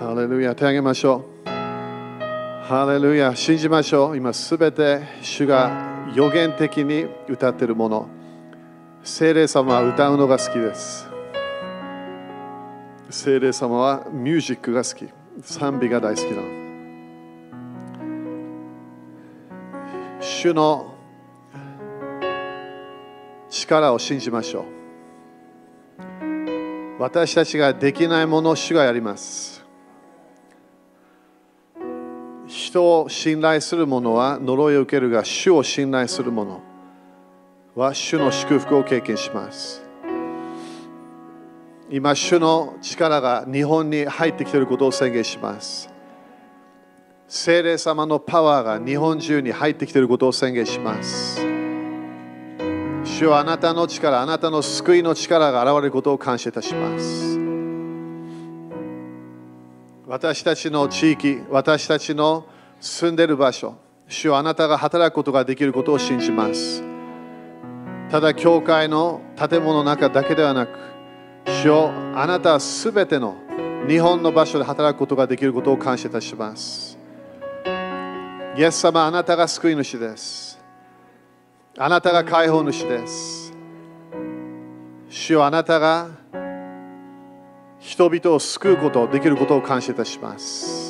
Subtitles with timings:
[0.00, 8.08] ハレルヤ手上げましょうハレルヤ信じましょう今すべて主が予言的に歌っているもの
[9.02, 11.06] 聖霊様は歌うのが好きです
[13.10, 15.06] 聖霊様はミュージックが好き
[15.42, 16.44] 賛美が大好きなの
[20.22, 20.94] 主の
[23.50, 24.64] 力を信じましょう
[26.98, 29.59] 私たちができないものを主がやります
[32.70, 36.60] 人を信頼する者は呪いを受けるが主を信頼する者
[37.74, 39.82] は主の祝福を経験します。
[41.90, 45.90] 今主の力が日本に入ってきていることを宣言します。
[47.26, 51.44] 聖霊様のパワーが日本中に入ってきていることを宣言します。
[53.02, 57.36] 主はあなたの力、あなたの救いの力が現れることを感謝いたします。
[60.06, 62.46] 私たちの地域、私たちの
[62.80, 63.76] 住んでいる場所、
[64.08, 66.82] 主はあなたが働くことができることを信じます。
[68.10, 70.70] ただ、教会の建物の中だけではなく、
[71.46, 73.36] 主よあなたはすべての
[73.86, 76.98] 日本の場所で働くことができることを感謝いたします。
[78.56, 80.58] イエス様、あなたが救い主です。
[81.78, 83.54] あなたが解放主です。
[85.08, 86.08] 主よあなたが
[87.78, 90.89] 人々を救うこと、できることを感謝いたします。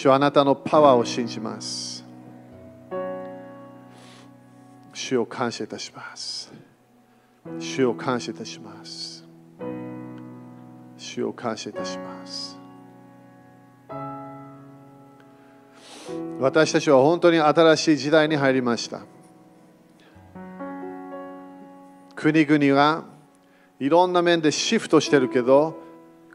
[0.00, 2.04] 主あなたのパワーを信じます。
[4.94, 6.52] 主を感謝いたします。
[7.58, 9.26] 主を感謝いたします。
[10.96, 12.56] 主を感謝いたします。
[16.38, 19.00] 私たちは本当に新しい時代に入りました。
[22.14, 23.02] 国々は
[23.80, 25.74] いろんな面でシフトしてるけど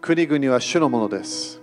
[0.02, 1.63] 国々は主のものです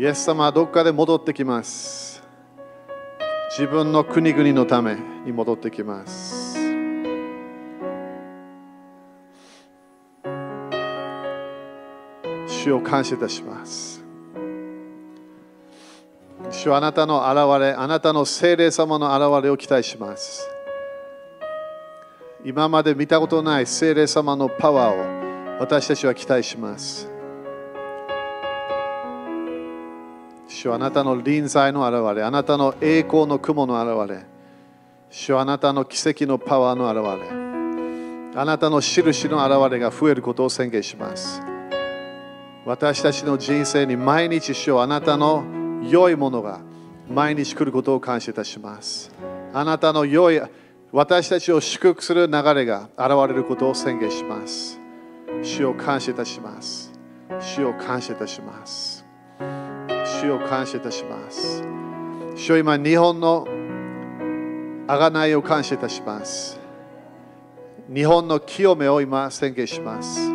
[0.00, 2.22] イエス様はどっかで戻ってきます
[3.50, 4.96] 自分の国々のため
[5.26, 6.56] に戻ってきます
[12.48, 14.02] 主を感謝いたします
[16.50, 20.48] 主はあなたの現れ、あなたの聖霊様の現れを期待します。
[22.44, 27.19] 今まで見たことない聖霊様のパワーを私たちは期待します。
[30.60, 34.26] 主あなたの臨在の現れ、あなたの栄光の雲の現れ、
[35.08, 37.22] 主はあなたの奇跡のパワーの現
[38.34, 41.40] れ、あなたの印の現れが増えることを宣言します。
[42.66, 45.44] 私たちの人生に毎日主あなたの
[45.88, 46.60] 良いものが
[47.08, 49.10] 毎日来ることを感謝いたします。
[49.54, 50.42] あなたの良い
[50.92, 54.78] 私たちを祝福する流れが現れることを宣言します。
[55.42, 56.92] 主を感謝いたします。
[57.40, 58.99] 主を感謝いたします。
[60.20, 61.62] 主を感謝いたします。
[62.36, 63.46] 主を今、日本の
[64.86, 66.60] 贖いを感謝いたします。
[67.92, 70.30] 日本の清めを今宣言します。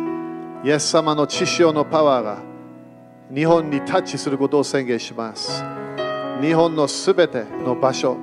[0.64, 2.38] イエス様の血潮のパワーが
[3.32, 5.62] 日本にタッチすることを宣言します。
[6.42, 8.16] 日本のすべての場所、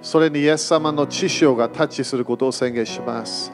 [0.00, 3.52] それにイエス様の血潮がタッチすることを宣言します。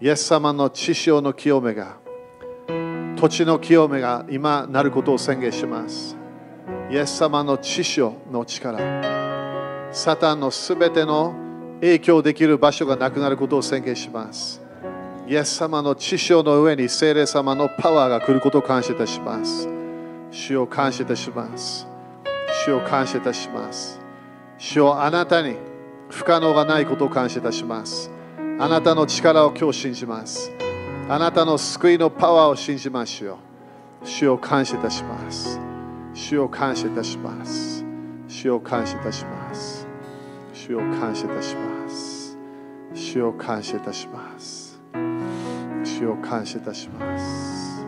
[0.00, 1.96] イエス様の血潮の清めが、
[3.16, 6.23] 土地の清めが今なることを宣言します。
[6.90, 8.78] イエス様の血潮の力、
[9.90, 11.34] サタンのすべての
[11.80, 14.60] 影響できる場所がなくなることを宣言します。
[15.26, 19.66] イエス様の血潮の上に聖霊様のパワーが来ることを感謝いたします。
[20.30, 21.86] 主を感謝いたします。
[22.64, 23.98] 主を感謝いたします。
[24.58, 25.56] 主をあなたに
[26.10, 28.10] 不可能がないことを感謝いたします。
[28.58, 30.52] あなたの力を今日信じます。
[31.08, 33.38] あなたの救いのパワーを信じましょ
[34.02, 34.06] う。
[34.06, 35.63] 主を感謝いたします。
[36.14, 37.84] 主を感謝いたします。
[38.28, 39.84] 主を感謝いたします。
[40.52, 42.38] 主を感謝いたします。
[42.94, 44.80] 主を感謝いたします。
[45.84, 47.84] 主を感謝いたします。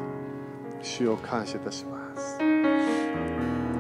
[0.82, 2.40] 主を感謝いたします。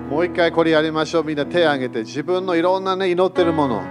[0.08, 1.24] もう一回これやりましょう。
[1.24, 3.82] みんな手を挙げて自分のいろんなね祈ってるもの。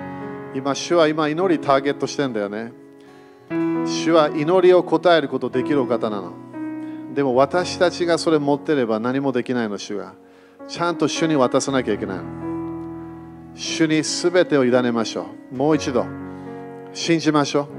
[0.55, 2.71] 今、主は今祈りターゲットしてんだよね。
[3.85, 6.31] 主は祈りを答えることできるお方なの。
[7.13, 10.13] でも私たちがそれ持ってれば何もできないの、主が。
[10.67, 12.19] ちゃんと主に渡さなきゃいけない。
[13.53, 15.55] 主に全てを委ねましょう。
[15.55, 16.05] もう一度。
[16.93, 17.69] 信じましょ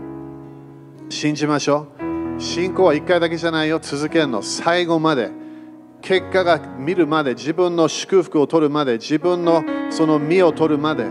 [1.09, 1.13] う。
[1.13, 1.89] 信じましょ
[2.37, 2.41] う。
[2.41, 3.79] 信仰は1回だけじゃないよ。
[3.81, 4.43] 続けるの。
[4.43, 5.31] 最後まで。
[6.03, 11.07] 結果が見るまで、自分の祝福を取るまで、自分のその身を取るまで、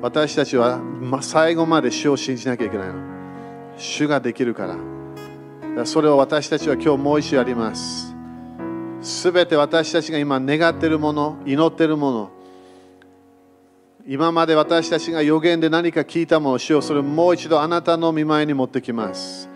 [0.00, 0.80] 私たちは
[1.20, 2.94] 最後まで主を信じなきゃいけないの。
[3.76, 4.54] 主ができる。
[4.54, 4.66] か
[5.76, 8.09] らそれを私たちは今日もう一度やります。
[9.02, 12.30] すべて私たちが今願っているもの、祈っているもの、
[14.06, 19.48] 今まで私たちが予言で何か聞いたものを主よそれをもう一度あなたの見舞いに持ってきます。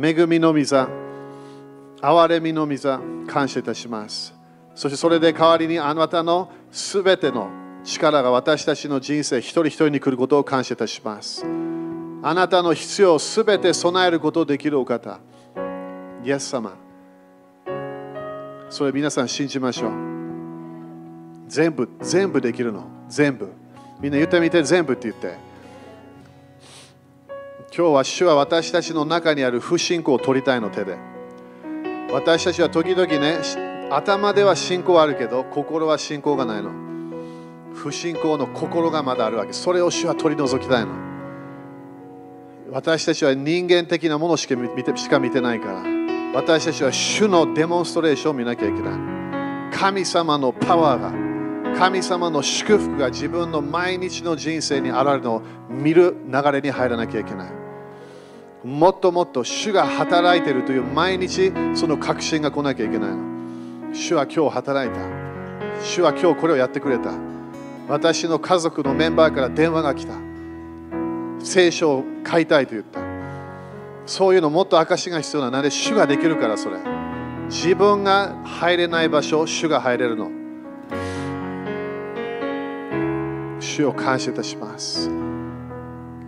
[0.00, 0.88] 恵みの御座、
[2.00, 4.34] 憐れみの御座、感謝いたします。
[4.74, 7.48] そしてそれで代わりにあなたのすべての
[7.84, 11.44] 力が私たちの人生一人一人に来ることを感謝いたします。
[12.22, 15.20] あなたの必要をすべて備えることができるお方、
[16.24, 16.83] イエス様。
[18.74, 19.92] それ皆さん信じましょう。
[21.46, 22.82] 全部、全部できるの？
[23.08, 23.52] 全部。
[24.00, 25.36] みんな言ってみて、全部って言って。
[27.72, 30.96] 今日は主は私たちの中にある不信仰を取りたいの手で。
[32.10, 33.38] 私たちは時々ね、
[33.92, 36.72] 頭では信仰あるけど、心は信仰がないの。
[37.74, 39.52] 不信仰の心がまだあるわけ。
[39.52, 40.90] それを主は取り除きたいの。
[42.72, 45.93] 私たちは人間的なものしか見てしか見てないから。
[46.34, 49.70] 私たちは主のデモンストレーションを見なきゃいけない。
[49.72, 57.52] 神様のパワーが、神様の祝福が自分の毎日の人生に現れるのを見る流れに入らなきゃいけない。
[58.66, 63.94] もっともっと主が働いているという毎日その確信が来なきゃいけないの。
[63.94, 65.00] 主は今日働いた。
[65.84, 67.12] 主は今日これをやってくれた。
[67.88, 70.14] 私の家族のメンバーから電話が来た。
[71.38, 73.13] 聖書を買いたいと言った。
[74.06, 75.50] そういうのもっと証が必要な。
[75.50, 76.76] なんで主ができるからそれ。
[77.48, 80.30] 自分が入れない場所、主が入れるの。
[83.60, 85.10] 主を感謝いたします。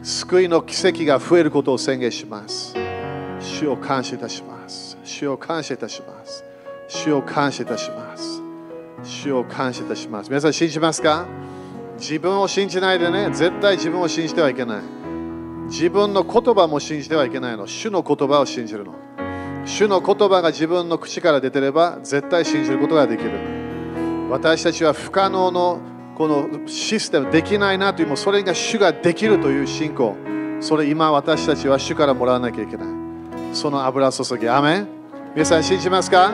[0.02, 2.74] 救いの奇跡が増えることを宣言します。
[3.40, 4.96] 主を感謝いたします。
[5.04, 6.44] 主を感謝いたします。
[6.88, 8.42] 主を感謝いたします。
[9.02, 10.28] 主を感謝いたします。
[10.28, 11.26] 皆さん信じますか？
[11.98, 14.82] 自分を信じないでね、絶対自分を信じてはいけない。
[15.66, 17.66] 自分の言葉も信じてはいけないの。
[17.66, 18.94] 主の言葉を信じるの。
[19.64, 23.32] 主の言葉が自分の口から出てれば絶対信じることができる。
[24.30, 25.80] 私たちは不可能の
[26.16, 30.16] このシステムできないなというもそれが主ができるという信仰。
[30.60, 32.86] それ今私たちは主からもらわなきゃいけない。
[33.52, 34.48] その油注ぎ。
[34.48, 34.86] アメ
[35.34, 36.32] 皆さん信じますか？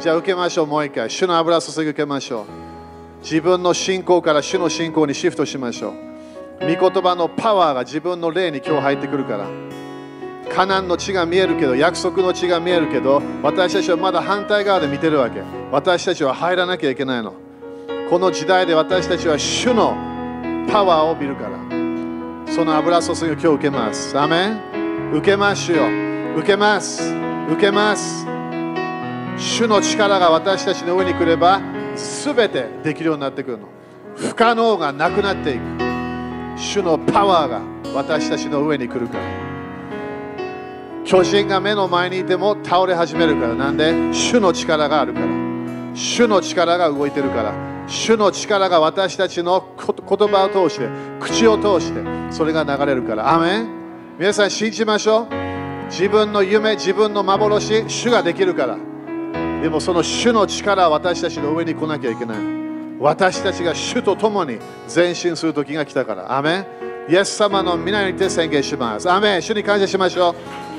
[0.00, 0.66] じゃあ受けましょう。
[0.66, 1.08] もう一回。
[1.08, 2.44] 主の油注ぎ受けましょう。
[3.22, 6.13] 自分の信仰から主の信仰にシフトしましょう。
[6.60, 9.46] 御言葉のパワーが自分の霊に今日入ってくるから。
[10.54, 15.42] カナンの地が見えるけど、約束の地が見えるけど、私たちはまだ反対側で見てるわけ。
[15.72, 17.34] 私たちは入らなきゃいけないの。
[18.10, 19.96] この時代で私たちは主の
[20.70, 21.58] パワーを見るから。
[22.52, 24.18] その油注ぎを今日受けます。
[24.18, 25.82] アメン受けますよ。
[26.36, 27.12] 受けます。
[27.50, 28.26] 受けます。
[29.36, 31.60] 主の力が私たちの上に来れば、
[31.96, 33.68] すべてできるようになってくるの。
[34.16, 35.73] 不可能がなくなっていく。
[36.56, 37.62] 主のパワーが
[37.94, 39.24] 私たちの上に来るから。
[41.04, 43.54] 巨人が目の前にいても倒れ始めるから。
[43.54, 43.92] なんで？
[44.12, 45.26] 主の力があるから。
[45.94, 47.52] 主の力が動いてるから。
[47.86, 50.88] 主の力が私たちの言葉を通して、
[51.20, 53.34] 口を通して、それが流れるから。
[53.34, 53.68] アメン？
[54.18, 55.28] 皆さん信じましょう。
[55.90, 58.78] 自分の夢、自分の幻、主ができるから。
[59.60, 62.63] でもその主の力は私たちの上に来なきゃいけない。
[63.00, 64.58] 私たちが主と共に
[64.94, 66.36] 前進する時が来たから。
[66.36, 66.66] アメン。
[67.08, 69.10] イエス様の皆にて宣言します。
[69.10, 69.42] アメン。
[69.42, 70.34] 主に感謝しましょう。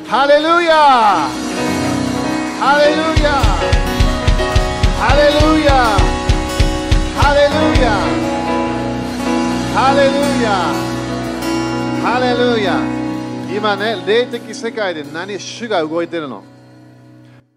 [0.09, 1.27] ハレルヤ
[2.59, 3.31] ハレルヤ
[4.97, 5.71] ハレルヤ
[7.21, 7.85] ハレルヤ
[9.73, 10.47] ハレルヤ
[12.01, 12.79] ハレルヤ
[13.55, 16.43] 今ね、霊的世界で何主が動いてるの？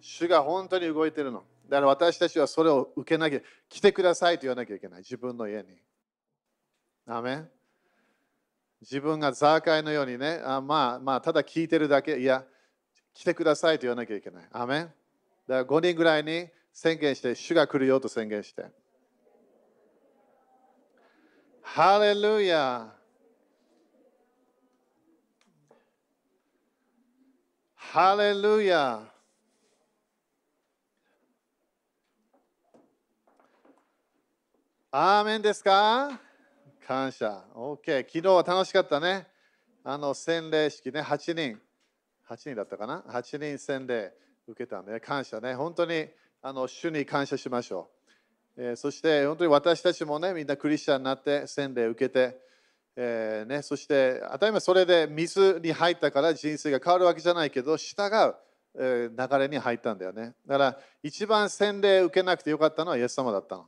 [0.00, 1.42] 主が本当に動いてるの？
[1.68, 4.98] だから私たちはそれを受けなきゃ、来てくださいと言わなきゃいけない。
[5.00, 5.68] 自分の家に。
[7.06, 7.44] アメ
[8.80, 12.44] 自分がザーカイのようにね、あまあまあ、ただ聞いてるだけ、いや、
[13.12, 14.48] 来てくださいと言わなきゃいけない。
[14.52, 14.94] アメンだか
[15.48, 18.66] ら5人ぐらいに宣言して、主が来るよと宣言して。
[21.62, 22.94] ハレルヤ
[27.74, 29.02] ハレルヤ
[34.90, 36.18] アーメンですか？
[36.86, 37.44] 感謝。
[37.54, 38.06] OK。
[38.06, 39.26] 昨日は楽しかったね。
[39.84, 41.60] あの洗礼式ね、8人。
[42.26, 44.14] 8人だったかな ?8 人洗礼
[44.46, 45.54] 受けたんで、感謝ね。
[45.54, 46.08] 本当に
[46.40, 47.90] あの主に感謝しましょ
[48.56, 48.62] う。
[48.62, 52.38] えーそして本当に私たちもね、みんなクリスチャンになって洗礼受けて、
[52.96, 58.10] えーね、そして当たり前それで水に入ったから人生が変わるわけじゃないけど、従
[58.74, 60.34] う、流れに入ったんだよね。
[60.46, 63.66] だから一番洗礼受けなくてよかったのはイエス様だったの。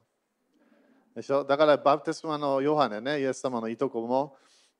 [1.20, 1.44] でしょ？
[1.44, 4.36] だからバプテスマのヨハネね、イエス様のいとこも、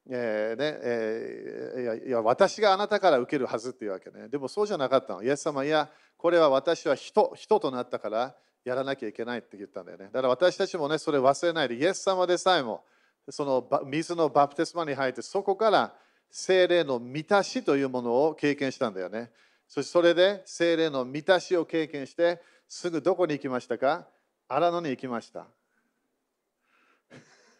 [0.09, 4.28] えーねえー、いやいや私があなたから受けるはずっていうわけね。
[4.28, 5.23] でもそうじゃなかったの。
[5.23, 10.06] イエス様、いや、これは私は人人となったからやらなきゃいけないって言ったんだよね。
[10.06, 12.85] だから私たちもね、それ忘れないで、イエス様でさえも、
[13.28, 15.92] その水のバプテスマに入って、そこから
[16.30, 19.30] 精霊の満たしというものを経験したんだよね。
[19.68, 24.06] そしてそれで精霊の満たしを経験して、すぐどこに行きましたか？
[24.49, 25.47] 荒野に行きました。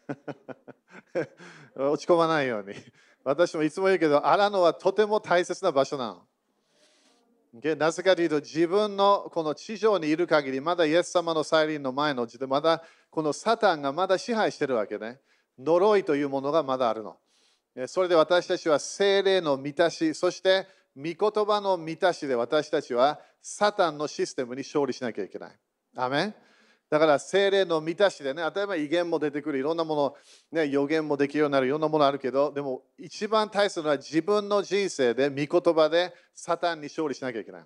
[1.75, 2.75] 落ち込まないように。
[3.23, 6.27] 私もいつも言うけど、荒野はとても大切な場所なの。
[7.75, 15.19] なぜかというと、自分のこの地上にいる限り、まだイエス様の再臨の前の時で、まだこのサタンがまだ支配してるわけね。
[15.59, 17.17] 呪いというものがまだあるの。
[17.87, 25.51] それで私たちは精霊の満たし、そして御言葉の満たしで私たちはサタンのシステムに勝利しなきゃいけない。
[25.95, 26.35] アメン
[26.91, 30.15] だから精霊の満たしでね、例えば威厳も出てくる、いろんなもの、
[30.51, 37.63] ね、予言もできるようになる、いろんなものあるけど、でも一番大切なのは自分の人生で、御言葉でサタンに勝利しなきゃいけない。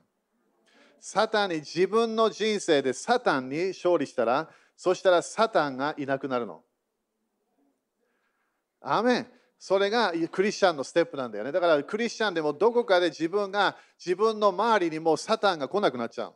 [0.99, 6.61] サタンに自分の人生でサタンに勝利したら、そしたらサタンがいなくなるの。
[8.79, 9.27] アメン
[9.57, 11.51] それがクリスチャンのステップなんだよね。
[11.51, 16.35] だからクリスチャンでもどこかで自分が自分の周りにもうサタンが来なくなっちゃう。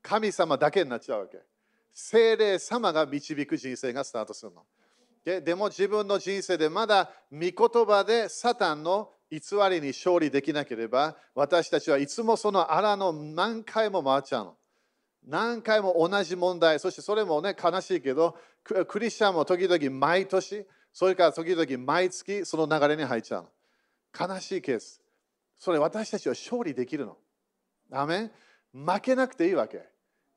[0.00, 1.38] 神様だけになっちゃうわけ。
[1.92, 4.64] 精霊様が導く人生がスタートするの。
[5.24, 9.38] ででも自分の人生でまだ御言葉でサタンの偽
[9.70, 14.56] りに勝利できなければ私たちはいつもその荒の何回も回っちゃうの。
[15.24, 24.28] 何回も同じ問題、そしてそれもね悲しいけどクリスチャンも時々毎年それから時々毎月その流れに入っちゃうの。
[24.28, 25.00] 悲しいケース。
[25.58, 27.16] それ私たちは勝利できるの。
[27.88, 28.30] ダメ
[28.72, 29.91] 負けなくていいわけ。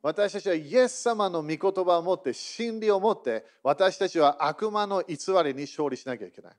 [0.05, 6.53] 私たちはイエス様の御言葉を持って、真理を持って、私たちは悪魔の偽りに勝利しなきゃいけない。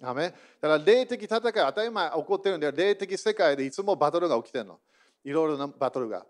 [0.00, 4.78] ダメだから霊的戦い、当たり前起こってるんで、霊的世界でいつもバトルが起きてるの。
[5.24, 6.24] いろいろなバトルが。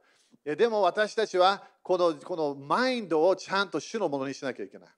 [0.44, 4.88] でも私たちはこのこのマインドをちゃんと主のものにしなきゃいけない。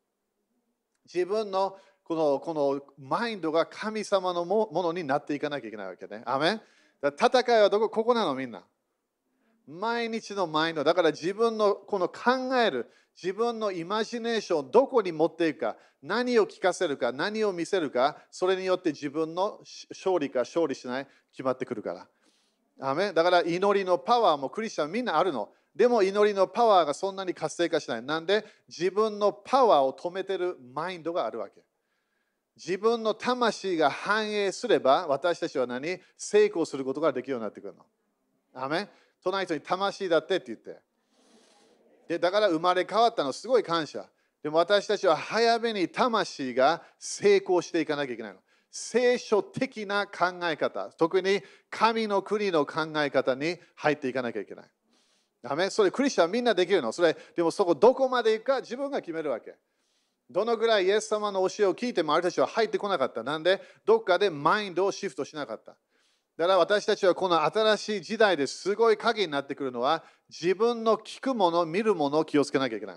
[1.04, 6.22] 自分のこのこのマインドが神様のものになっていかなきゃいけないわけね。
[6.24, 6.62] アメ
[7.02, 8.64] 戦いはどこここなのみんな。
[9.68, 10.82] 毎日のマインド。
[10.82, 12.90] だから自分のこの考える、
[13.22, 19.60] 自分のイマジネーションをどこに持っていくか、何を聞かせるか、何を見せるか、それによって自分の
[19.90, 22.08] 勝利か勝利しない決まってくるから。
[22.80, 25.50] アメだから祈りのパワーもクリスチャンみんなあるの。
[25.74, 28.02] でも祈りのパワーがそんなに活性化しない。
[28.02, 31.60] なんで自分のパワーを止めてるマインドがあるわけ。
[32.56, 36.00] 自分の魂が反映すれば、私たちは何？
[36.16, 37.84] 成功することができるようになってくるの。
[38.54, 38.88] アメ
[39.22, 40.80] 隣人に魂だってって言って。
[42.08, 44.08] でだから生まれ変わったの、すごい感謝。
[44.42, 48.38] でも私たちは早めに魂が成功していかなきゃいけないの。
[48.70, 54.66] 聖書的な考え方、特に神の国の考え方に入っていかなきゃいけない。
[55.42, 55.70] ダメ？
[55.70, 56.92] それクリスチャンみんなできるの？
[56.92, 59.54] それでもそこどこまで行くか自分が決めるわけ。
[60.30, 63.22] どのぐらいイエス様の教えを聞いてもあれたちは入ってこなかった。
[63.22, 65.74] なんで、どっかでマインドをシフトしなかった。
[66.38, 72.96] だから私たちはこの新しい時代ですごい鍵になってくるのは、自分の聞くもの、見るものを気をつけなきゃいけない。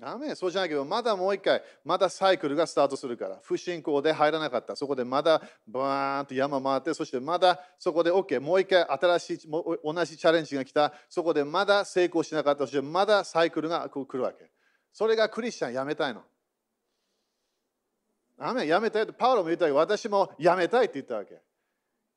[0.00, 4.74] ダメそうじゃないけど、まだもう一回、まだサイクルがスタートするから、不信仰で入らなかった。
[4.74, 9.50] そこでまだバーンと山回って、そしてまだそこで OK、もう一回新しい、
[9.84, 10.94] 同じチャレンジが来た。
[11.10, 12.60] そこでまだ成功しなかった。
[12.60, 14.50] そしてまだサイクルが来るわけ。
[14.94, 16.22] それがクリスチャンやめたいの。
[18.38, 21.40] アメやめたいと、パウロも言ったけど、私もやめたいって言ったわけ。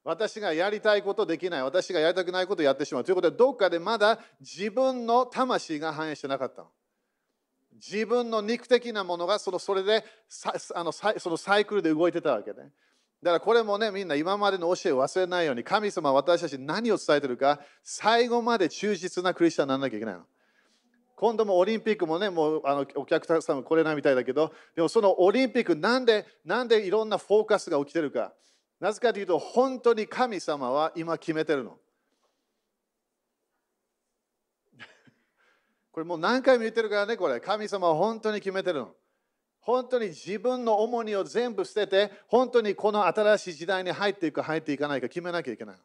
[0.04, 3.04] 私がやりたいことできない、私がやりたくないことをやってしまう。
[3.04, 6.70] ということで、どっかでまだ自分の魂が反映してなかったの。
[7.76, 10.06] 自分の肉的なものがそのそれで
[10.76, 12.72] あのそのサイクルで動いてたわけね。
[13.24, 20.26] だからこれもね、みんな今までの教えを忘れないように、神様は私たちに何を伝えてるか、最後まで忠実なクリスチャンにならなきゃいけないの。
[21.22, 28.34] 今度もオリンピックもね、もうあのお客さんも来れないみたいだけど、でもそのオリンピック、なんで、なんでいろんなフォーカスが起きてるか。
[28.80, 31.78] なぜかというと、本当に神様は今決めてるの。
[35.94, 37.40] これもう何回も言ってるからね、これ。
[37.40, 38.96] 神様は本当に決めてるの。
[39.60, 45.78] 本当に自分の重荷を全部捨てて、本当にこの新しい時代に入っていく入っていかないか決めなきゃいけない。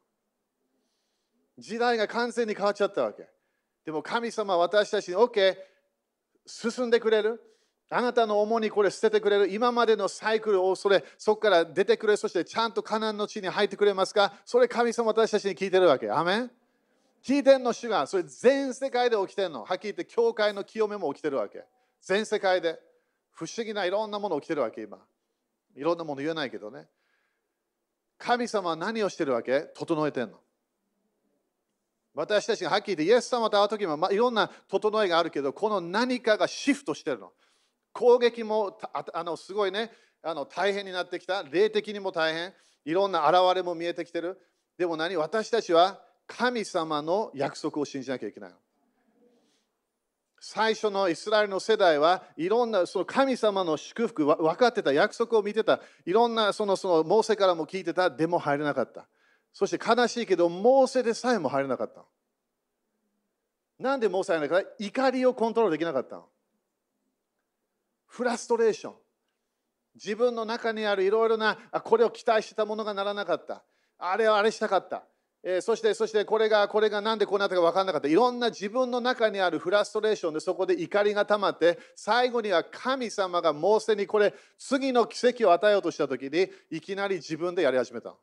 [1.58, 3.35] 時代が完全に変わっちゃったわけ。
[3.86, 5.56] でも神様は私たちに OK、
[6.44, 7.40] 進んでくれる？
[7.88, 9.48] あなたの重荷これ捨ててくれる？
[9.48, 12.16] 今までのサイクルをそれそこから出てくれ。
[12.16, 14.34] そしてちゃんとカナンの地に入ってくれますか？
[14.44, 16.10] それ神様私たちに聞いてるわけ。
[16.10, 16.50] アメン？
[17.24, 19.64] 聞いてんの主が、それ全世界で起きてんの。
[19.64, 21.64] はっきり言って、教会の清めも起きてるわけ。
[22.02, 22.78] 全世界で。
[23.32, 24.98] 不思議ないろんなもの起きてるわけ、今。
[25.76, 26.86] いろんなもの言えないけどね。
[28.18, 29.60] 神様は何をしてるわけ？
[29.76, 30.38] 整えてんの。
[32.16, 37.30] 私たちがはっきり言って、イエス様と会う時も、まあ、いろんな整えがあるけど、この何かがシフトしてるの。
[37.92, 39.90] 攻撃もあのすごいね。
[40.22, 41.42] あの大変になってきた。
[41.42, 42.52] 霊的にも大変。
[42.84, 44.38] いろんな現れも見えてきてる。
[44.76, 45.16] でも何？
[45.16, 48.50] 私たちは神様の約束を信じなきゃいけない
[50.40, 55.80] 最初のイスラエルの世代はいろんなその神様の祝福分かってた約束を見てた。
[56.04, 58.10] いろんなそのそのモーセからも聞いてた。
[58.10, 59.06] でも入れなかった。
[59.56, 62.04] そして悲しいけどモーセでさえも入れなかった。
[63.78, 66.20] なんでモーセ入れなかった怒りをコントロールできなかった
[68.06, 68.94] フラストレーション。
[69.94, 73.62] 自分の中にあるいろいろなこれを期待してたものがならなかった。
[73.98, 75.04] あれはあれしたかった、
[75.42, 78.08] えー、そしてそしてこれがこれが何でこうなったか分からなかった。
[78.08, 88.14] いろんな自分の中にあるフラストレーションでそこで怒りが溜まって最後には神様がモーセにこれ次の奇跡を与えようとした時にいきなり自分でやり始めた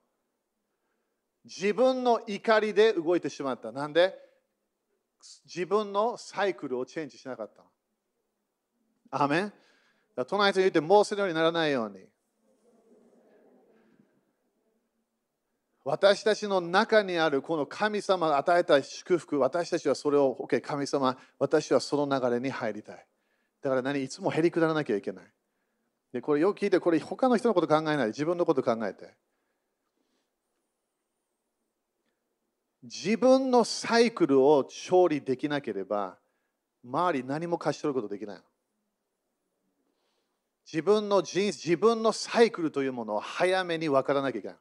[1.45, 4.15] 自分の怒りで動いてしまったなんで？
[5.45, 7.63] 自分のサイクルをチェンジしなかった
[9.11, 9.53] アメン？
[10.27, 12.05] 隣と言って、もうするようにならないように。
[15.85, 23.05] 私たちの中にあるこの神様が与えた祝福、私たちはそれを、OK、神様、私はその流れに入りたい。
[23.61, 24.01] だから何？
[24.01, 25.25] いつもへりくだらなきゃいけない。
[26.13, 29.13] で、これよく聞いて、これ他の人のこと考えない、自分のこと考えて。
[32.83, 36.17] 自分のサイクルを勝利できなければ、
[36.83, 38.41] 周り何も貸し取ることできない。
[40.69, 44.57] 自分の人自分のサイクルというものを早めに分からなきゃいけない。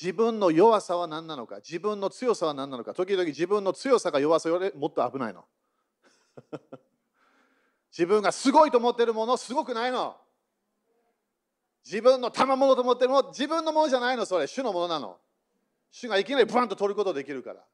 [0.00, 5.44] 自分の弱さは何なのか、自分の強さは何なのか、時々自分の強さが弱さよりもっと危ないの。
[7.92, 10.16] 自分がすごいと思ってるもの、すごくないの。
[11.84, 15.20] 自分の賜物と思ってるもの、自分のものじゃないの、それ、主のものなの。
[15.90, 17.64] 主がいきなりブワンと取ることできるから。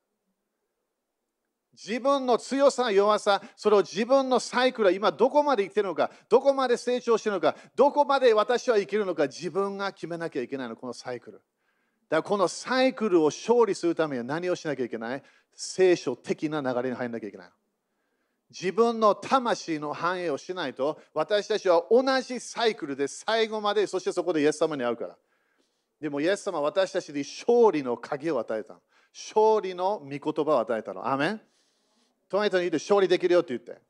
[1.72, 11.36] 自分の強さ、弱さ、それを自分のサイクルは今どこまで生きてるのか、どこまで成長してるのか、どこまで私は生きるのか、自分が決めなきゃいけないの、このサイクル。
[11.36, 11.46] だか
[12.08, 15.22] らこのサイクルを勝利するためには何をしなきゃいけない？
[15.52, 17.50] 聖書的な流れに入らなきゃいけない。
[18.48, 25.16] 自分の魂の反映をしないと、私たちは同じサイクルで最後まで、そしてそこでイエス様に会うから。
[26.00, 28.80] でもイエス様は私たちに勝利の鍵を与えた。
[29.14, 31.08] 勝利の御言葉を与えたの。
[31.08, 31.40] アメン
[32.28, 33.80] 隣人に言って勝利できるよって言って。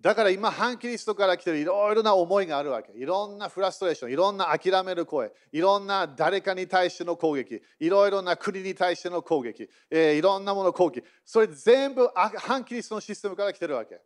[0.00, 2.90] だから今、反キリストから来てるいろいろな思いがあるわけ。
[2.92, 11.04] いろんなフラストレーション、いろんな諦める声、いろんな誰かに対しての攻撃、いろいろな国に対しての攻撃、えー、いろんなもの攻撃。
[11.22, 14.00] それ全部反キリストのシステムから来てるわけ。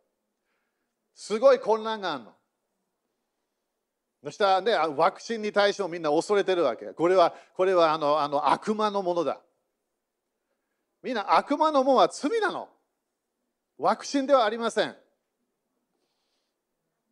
[1.13, 2.33] すごい混乱があるの。
[4.25, 6.87] そしたらね、ワクチンに対してもみんな恐れてるわけ。
[6.87, 9.39] これはこれはあのあの悪魔のものだ。
[11.03, 12.67] みんな悪魔のもんは罪なの。
[13.77, 14.95] ワクチンではありません。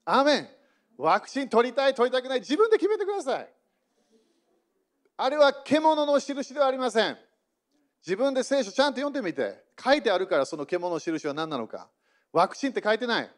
[0.06, 0.50] アメン。
[0.98, 3.50] ワクチン取りたい、取りたくない、自分で決めてください。
[5.16, 7.18] あれは獣の印ではありません。
[8.04, 9.64] 自分で聖書ちゃんと読んでみて。
[9.80, 11.92] 書いてあるからその獣の印は何なのか。
[12.32, 13.30] ワクチンって書いてない。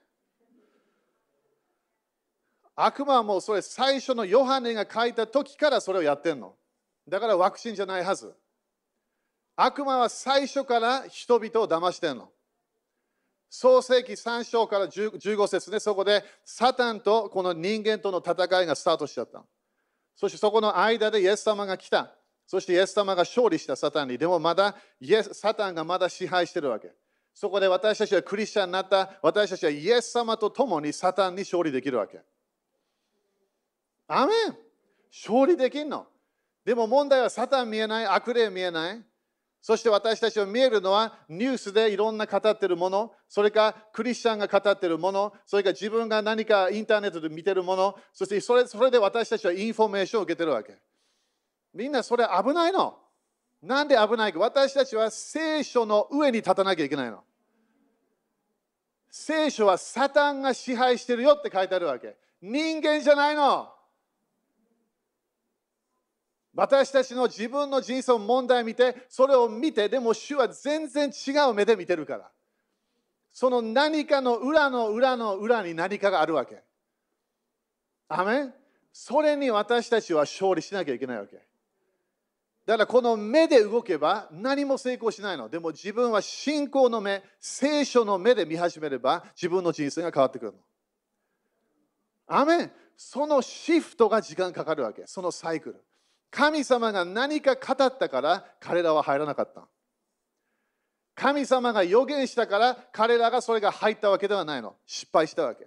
[2.76, 6.56] 悪魔はもうそれ最初のヨハネが書いた時からそれをやってんの。
[7.08, 8.34] だからワクチンじゃないはず。
[9.56, 12.30] 悪魔は最初から人々を騙してるの。
[13.50, 19.46] 創世紀3章から15節ね、そこでサタンとこの人間との戦いがスタートしちゃった。
[20.16, 22.12] そしてそこの間でイエス様が来た。
[22.46, 24.18] そしてイエス様が勝利したサタンに。
[24.18, 26.92] でもまだイエスサタンがまだ支配してるわけ。
[27.34, 29.12] そこで私たちはクリスチャンになった。
[29.22, 32.20] 私たちはイエス様と共にサタンに勝利できるわけ。
[34.08, 34.58] アメン
[35.12, 36.08] 勝利できんの。
[36.64, 39.04] でも問題はサタン見えない、悪霊見えない。
[39.62, 50.78] そして私たちは見えるのはニュースでいろんな語ってるもの、それかクリスチャンが語ってるもの、それか自分が何かインターネットで見てるもの、そしてそれそれで私たちはインフォメーションを受けてるわけ。
[51.74, 52.98] みんなそれ危ないの。
[53.62, 57.24] なんで危ないか私たちは聖書の上に立たなきゃいけないの。
[59.10, 62.16] 聖書はサタンが支配してるよって書いてあるわけ。
[62.42, 63.75] 人間じゃないの。
[66.56, 72.32] 私たちの自分の人生の問題を見て、それを見て、でも主は全然違う目で見てるから。
[73.34, 76.64] その何かの裏の裏の裏に何かがあるわけ。
[78.08, 78.54] アメ
[78.94, 81.36] それに私たちは勝利しなきゃいけないわけ。
[82.66, 85.50] だからこの目で動けば何も成功しないの。
[85.50, 90.58] でも自分は信仰の目、聖書の目で見始めれば自分の人生が変わってくるの。
[92.28, 92.72] アメン？
[92.96, 95.04] そのシフトが時間かかるわけ。
[95.06, 95.84] そのサイクル。
[96.32, 99.68] 神様が何か語ったから彼らは入らなかった。
[101.16, 104.76] 神様が予言したから彼らがそれが入ったわけではないの。
[104.86, 105.66] 失敗したわけ。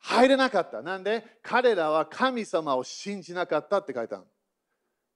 [0.00, 0.82] 入れなかった。
[0.82, 1.24] なんで？
[1.40, 4.24] 彼らは神様を信じなかったって書いてある。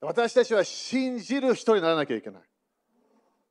[0.01, 2.43] 私たちは信じる人にならなきゃいけない。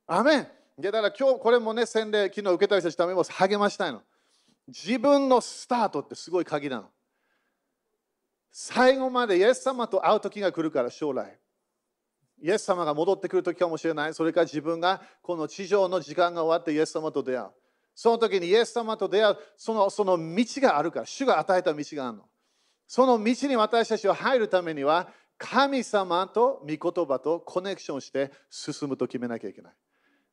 [0.06, 0.48] アメン
[0.80, 4.02] だから今日これもね、洗礼昨日受けたりしたためも励ましたいの。
[4.68, 6.90] 自分のスタートってすごい鍵なの。
[8.58, 11.38] 最後までイエス様と会う時が来るから将来。
[12.40, 14.14] イエス様が戻ってくる時かもしれない。
[14.14, 17.48] それから自分がこの地上の時間が終わってイエス様と出会う。
[17.94, 22.24] その時にイエス様と出会うそのその道があるから、主が与えた道があるの。
[22.86, 29.72] その道に私たちは入るためには神様と御言葉とコネクションして進むと決めなきゃいけない。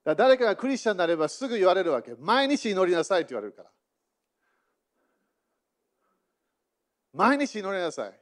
[0.06, 2.16] だか誰かがクリスチャンになればすぐ言われるわけ。
[2.18, 3.70] 毎日祈りなさいって言われるから。
[7.14, 8.20] 毎日祈りなさい。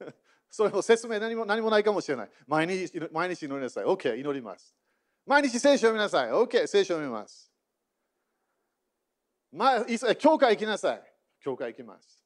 [0.50, 2.30] それも説明何も何もないかもしれない。
[2.46, 3.84] 毎日毎日祈りなさい。
[3.84, 4.74] OK、祈ります。
[5.26, 6.30] 毎日聖書を読みなさい。
[6.30, 7.50] OK、聖書を読みます。
[9.52, 9.84] まあ、
[10.16, 11.02] 教会行きなさい。
[11.40, 12.24] 教会行きます。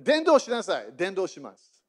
[0.00, 0.92] 伝道しなさい。
[0.94, 1.84] 伝道します。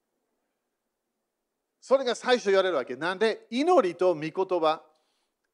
[1.79, 2.95] それが最初言われるわけ。
[2.95, 4.81] なんで祈りと御言葉、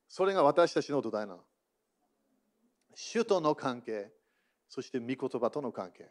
[0.08, 1.44] それが私たちの土台なの。
[2.94, 4.12] 主との関係、
[4.68, 6.10] そして御言葉との関係。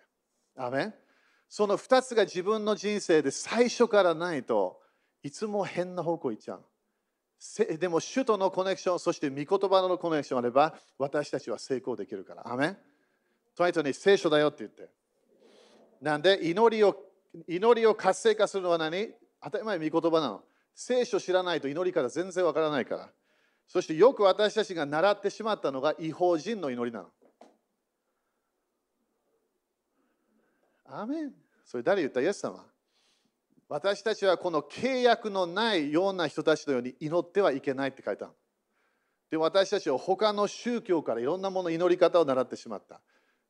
[0.57, 0.95] アメン
[1.49, 4.81] その2つが自分の人生で最初からないと
[5.23, 6.65] いつも変な方向行っちゃう。
[7.79, 12.53] でも主とのコネクション、そして御言葉のコネクションあれば私たちは成功できるから。
[12.53, 12.77] アメン
[13.57, 14.89] とにかく聖書だよって言って。
[16.01, 16.97] なんで祈りを
[17.47, 19.09] 祈りを活性化するのは何？
[19.43, 20.43] 当たり前御言葉なの。
[20.75, 23.09] 聖書知らないと祈りから全然わからないから。
[23.67, 27.09] そしてよく私たちが習ってしまったのが違法人の祈りなの。
[30.91, 31.33] アメン
[31.65, 32.21] それ誰言った？
[32.21, 32.65] イエス様
[33.69, 38.33] 私たちはこの契約のないような人たちのように祈ってはいけないって書いてある。
[39.31, 43.01] で私たちは他の宗教からいろんなもの祈り方を習ってしまった。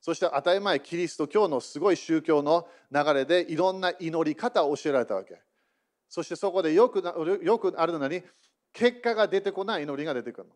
[0.00, 5.40] そして当たり前キリスト教のすごい宗教の流れでいろんな祈り方を教えられたわけ。
[6.08, 7.04] そしてそこでよく
[7.42, 8.22] よくあるのに
[8.72, 10.54] 結果が出てこない祈りが出てくるの。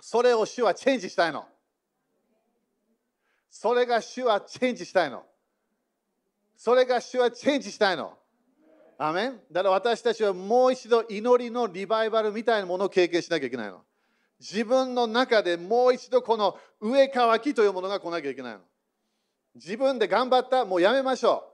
[0.00, 1.44] それを主はチェンジしたいの。
[3.50, 5.24] それが主はチェンジしたいの。
[6.64, 8.16] それが主はチェンジしたいの。
[8.96, 9.40] アメン？
[9.50, 13.82] だから私たちはもう一度祈りのリバイバルみたいなものを経験しなきゃいけないの。
[14.38, 18.60] 自分の中でもう一度この上乾きというものが来なきゃいけないの。
[19.56, 21.52] 自分で頑張った、もうやめましょ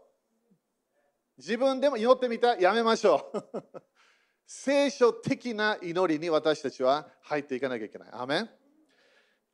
[1.39, 1.39] う。
[1.39, 2.59] 自分でも祈ってみた？
[2.59, 3.63] やめましょう。
[4.47, 8.09] 聖書的な祈りに私たちは入っていかなきゃいけない。
[8.13, 8.51] アメン？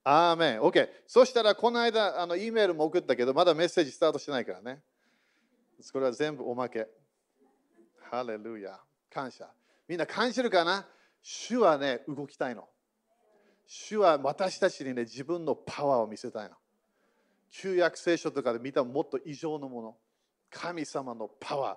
[0.03, 0.61] アーメン。
[0.63, 4.83] OK そしたらこの間あの E メールも送ったけどまだメッセージスタートしてないからね。
[5.93, 6.89] これは全部おまけ。
[8.11, 8.79] ハレルヤ。
[9.11, 9.49] 感謝。
[9.89, 10.87] みんな感じるかな？
[11.23, 12.69] 主はね動きたいの。
[13.67, 16.57] 主は私たちにね自分のパワーを見せたいの。
[17.51, 19.97] 旧約聖書とかで見たもっと異常のもの。
[20.51, 21.77] 神様のパワー。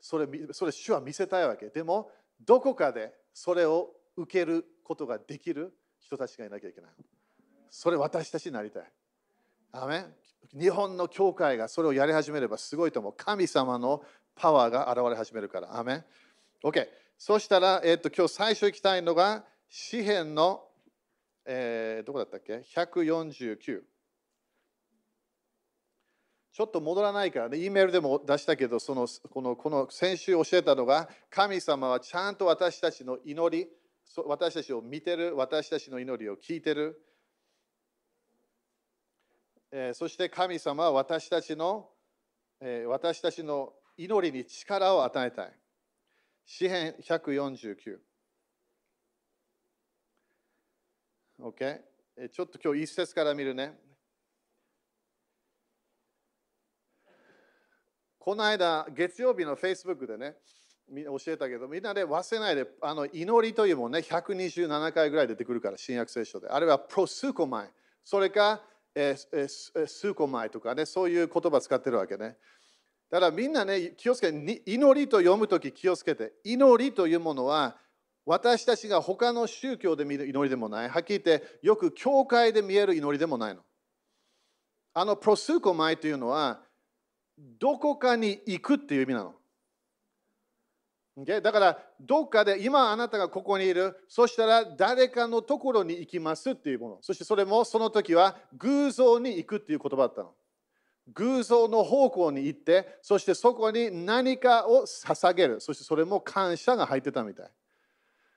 [0.00, 1.68] それそれ主は見せたいわけ。
[1.68, 2.10] でも
[2.44, 6.90] どこかでそれを受けることができる人たちがいなきゃいけない。
[7.70, 8.82] それ私たちになりたい。
[9.72, 10.04] アメ
[10.58, 13.14] 日本の教会がそれをやり始めればすごいと思う。
[13.16, 14.02] 神様の
[14.34, 15.78] パワーが現れ始めるから。
[15.78, 16.04] アメ
[16.62, 16.86] OK
[17.18, 20.62] そしたら、えーと、今日最初行きたいのが詩篇の、
[21.44, 23.82] えー、どこだったっけ？149
[26.58, 33.68] ちょっと戻らないからね、E メールでも出したけど、そのこのこの先週教えたのが、神様はちゃんと私たちの祈り、
[34.26, 37.00] 私たちを見てる、私たちの祈りを聞いてる。
[39.70, 41.88] えー、そして神様は私たちの、
[42.60, 45.52] えー、私たちの祈りに力を与えたい。
[46.46, 47.98] 詩編149。
[51.40, 51.80] OK?
[52.32, 53.78] ちょっと今日一節から見るね。
[58.18, 60.36] この間、月曜日の Facebook でね、
[60.88, 66.48] 教えたけど、みんなで忘れないで、あの祈りというもんね、127回ぐらい出てくるから、新約聖書で。
[66.48, 67.70] あれはプロスーコマイ。
[68.04, 68.62] それか、
[69.00, 69.48] えー、
[69.86, 72.36] スーコマイとかね、そういう言葉使ってるわけね。
[73.10, 77.78] だからみんなね、気をつけて、祈りと読むとき気をつけて、祈りというものは、
[78.26, 80.88] 私たちが他の宗教で見る祈りでもない。
[80.88, 83.62] はっきり言って、よく教会で見える祈りでもないの。
[84.94, 86.60] あのプロスーコマイというのは、
[87.60, 89.37] どこかに行くっていう意味なの。
[91.18, 91.40] Okay?
[91.40, 96.98] だから、どっかで今あなたがここにいる、そしたら誰かのところに行きますっていうもの。
[97.00, 100.32] そしてそれもその時は偶像に行くっていう言葉だったの。
[101.14, 105.60] 偶像の方向に行って、そしてそこに何かを捧げる。
[105.60, 107.50] そしてそれも感謝が入ってたみたい。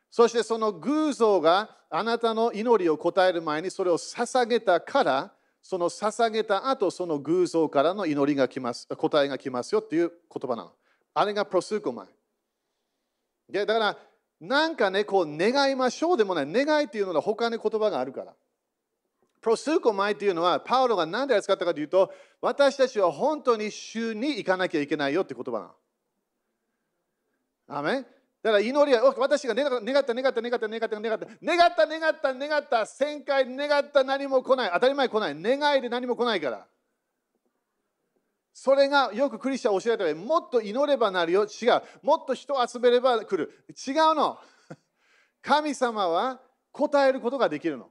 [0.09, 10.71] そしてその偶像があなたの祈りを答える前にそれを捧げたから、その捧げた後、その偶像からの祈りが来ます、答えが来ますよっていう言葉なの。
[11.13, 12.07] あれがプロスーコマイ。
[13.51, 13.97] だから、
[14.39, 16.45] なんかね、こう願いましょうでもない。
[16.47, 18.33] 願いっていうのは他に言葉があるから。
[19.41, 25.71] プロスーコマイっていうのは、パウロが何で扱ったかというと、私たちは本当に主に行かなきゃいけないよって言葉なの。
[27.67, 28.05] アメ
[28.43, 34.71] だから祈りは、私が願った、願った、願った、願った、願った、願った、願った、願った、願った、1000回願った何も来ない。
[34.73, 35.35] 当たり前来ない。
[35.39, 36.67] 願いで何も来ないから。
[38.63, 41.45] それがよくクリスチャン教えたようにもっと祈ればなるよ。
[41.45, 41.81] 違う。
[42.03, 43.65] もっと人を集めれば来る。
[43.69, 44.37] 違うの。
[45.41, 46.39] 神様は
[46.71, 47.89] 答えることができるの。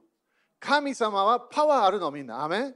[0.61, 2.41] 神様はパワーあるの、みんな。
[2.41, 2.73] アメ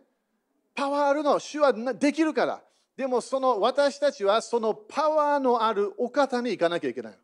[0.73, 1.39] パワーあるの。
[1.39, 2.62] 主はできるから。
[2.97, 7.19] でもその私たちはそのパワーのあるお方に行かなきゃいけない。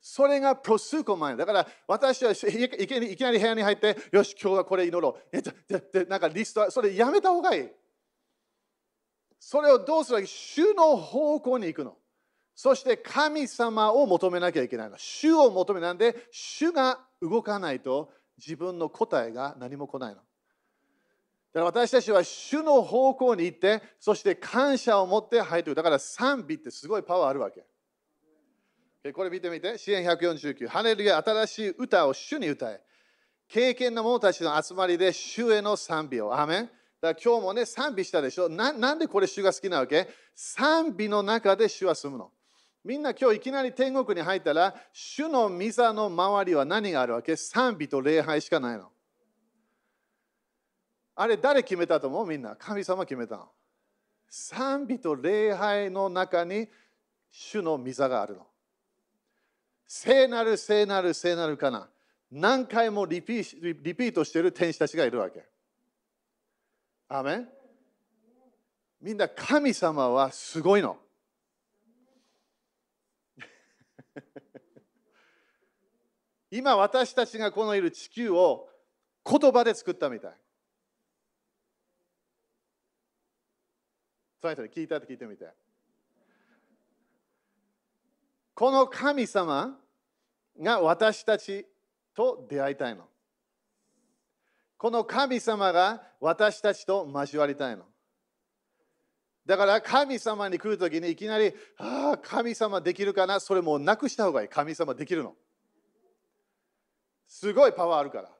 [0.00, 6.06] それがプロスーコマイだから私はいきなり部屋に入って、よし、今日はこれ祈ろう。
[6.08, 7.68] なんかリスト、それやめた方がいい。
[9.38, 11.96] それをどうするか主の方向に行くの。
[12.54, 14.98] そして神様を求めなきゃいけないの。
[14.98, 20.16] 主を求めなんで、主が動かないと自分の答えが何も来ないの。
[20.16, 25.74] だから私たちは主の方向に行って、そして感謝を持って入っている。
[25.76, 27.64] だから賛美ってすごいパワーあるわけ。
[29.12, 29.78] これ見てみて。
[29.78, 30.66] 支援149。
[30.66, 32.82] ハレルヤ、新しい歌を主に歌え。
[33.48, 36.38] 経験の者たちの集まりで主への賛美を。
[36.38, 38.48] アメンだから今日もね、賛美したでしょ？
[38.48, 38.72] な。
[38.72, 40.08] なんでこれ主が好きなわけ？
[40.34, 42.32] 賛美の中で主は住むの。
[42.84, 47.36] みんな今日いきなり天国に入ったら、主の御座の周りは何があるわけ？
[47.36, 48.88] 賛美と礼拝しかないの。
[51.14, 52.26] あれ誰決めたと思う？
[52.26, 52.56] みんな。
[52.56, 53.48] 神様決めたの。
[54.28, 56.68] 賛美と礼拝の中に
[57.30, 58.46] 主の御座があるの。
[59.86, 61.88] 聖なる聖なる聖なるかな？
[62.30, 65.44] 何回もリピートしてる天使たちがいるわけ。
[67.08, 67.48] アメン
[69.00, 70.98] みんな神様はすごいの。
[76.50, 78.68] 今私たちがこのいる地球を
[79.24, 80.34] 言葉で作ったみたい。
[84.40, 85.48] その人に聞いたって聞いてみて。
[88.54, 89.80] この神様
[90.60, 91.66] が私たち
[92.12, 93.08] と出会いたいの。
[94.78, 97.84] この神様が私たちと交わりたいの。
[99.44, 103.40] だから神様に来るときにいきなり、ああ、神様できるかな？
[103.40, 104.48] それもうなくした方がいい。
[104.48, 105.34] 神様できるの。
[107.26, 108.30] すごいパワーあるから。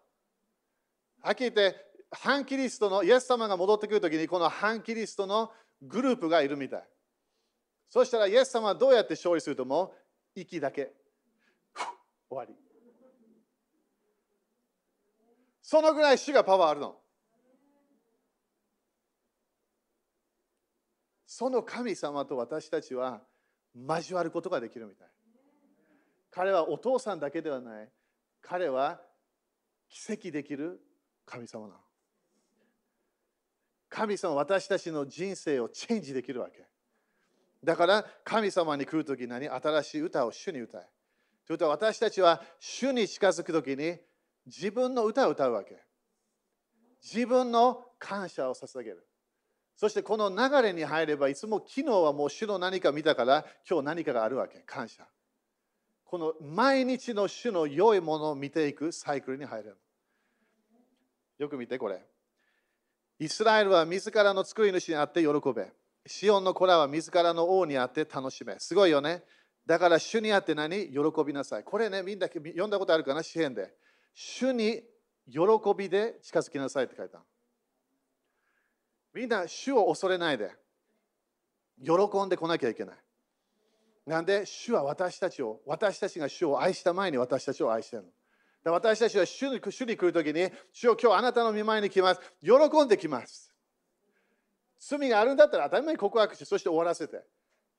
[1.23, 1.77] はっきり言って、
[2.13, 5.51] 反キリストのイエス様が戻ってくるときに、この反キリストの
[5.83, 6.85] グループがいるみたい。
[7.89, 9.95] そしたらイエス様はどうやって勝利するとも
[10.37, 10.41] う？
[10.41, 10.93] 息だけ。
[12.31, 12.55] 終わり。
[15.71, 16.97] そのぐらい主がパワーあるの。
[21.27, 23.21] その神様と私たちは
[23.75, 25.09] 交わることができるみたい。
[26.31, 27.89] 彼はお父さんだけではない。
[28.41, 28.99] 彼は
[29.91, 30.81] 奇跡できる
[31.27, 31.81] 神様なの。
[33.91, 36.67] 神様私たちの人生をチェンジできるわけ。
[37.63, 39.47] だから神様に来るとき何？
[39.47, 40.87] 新しい歌を主に歌え。
[41.47, 43.99] というと私たちは主に近づくときに
[44.49, 45.77] 自分の歌を歌うわけ。
[47.03, 49.07] 自分の感謝を捧げる。
[49.77, 54.59] そしてこの流れに入れば、いつも昨日はもう主の何か見たから、今日何かがあるわけ。
[54.67, 55.07] 感謝。
[56.05, 59.77] この毎日の主の良いものを見ていくサイクルに入れる。
[61.39, 62.03] よく見てこれ。
[63.21, 65.71] イスラエルは自らの作り主にあって喜べ。
[66.07, 68.57] シオンの子らは自らの王にあって楽しめ。
[68.59, 69.23] すごいよね。
[69.67, 70.89] だから主にあって何？
[70.89, 71.63] 喜びなさい。
[71.63, 73.23] これね、みんな読んだことあるかな？
[73.23, 73.73] 詩篇で。
[74.21, 74.83] 主に
[75.31, 75.39] 喜
[75.77, 77.23] びで近づきなさいって書いた。
[79.15, 80.51] みんな主を恐れないで。
[81.85, 81.93] 喜
[82.27, 82.97] んでこなきゃいけない。
[84.05, 88.13] なんで主は私たちを、私たちが主を愛した前に私たちを愛してる
[88.65, 88.73] の。
[88.73, 92.21] 私たちは主に主に来るときに、主を今日あなたの見舞いに来ます。
[92.43, 93.55] 喜んできます。
[94.81, 97.23] 罪があるんだったら当たり前に告白して、そして終わらせて。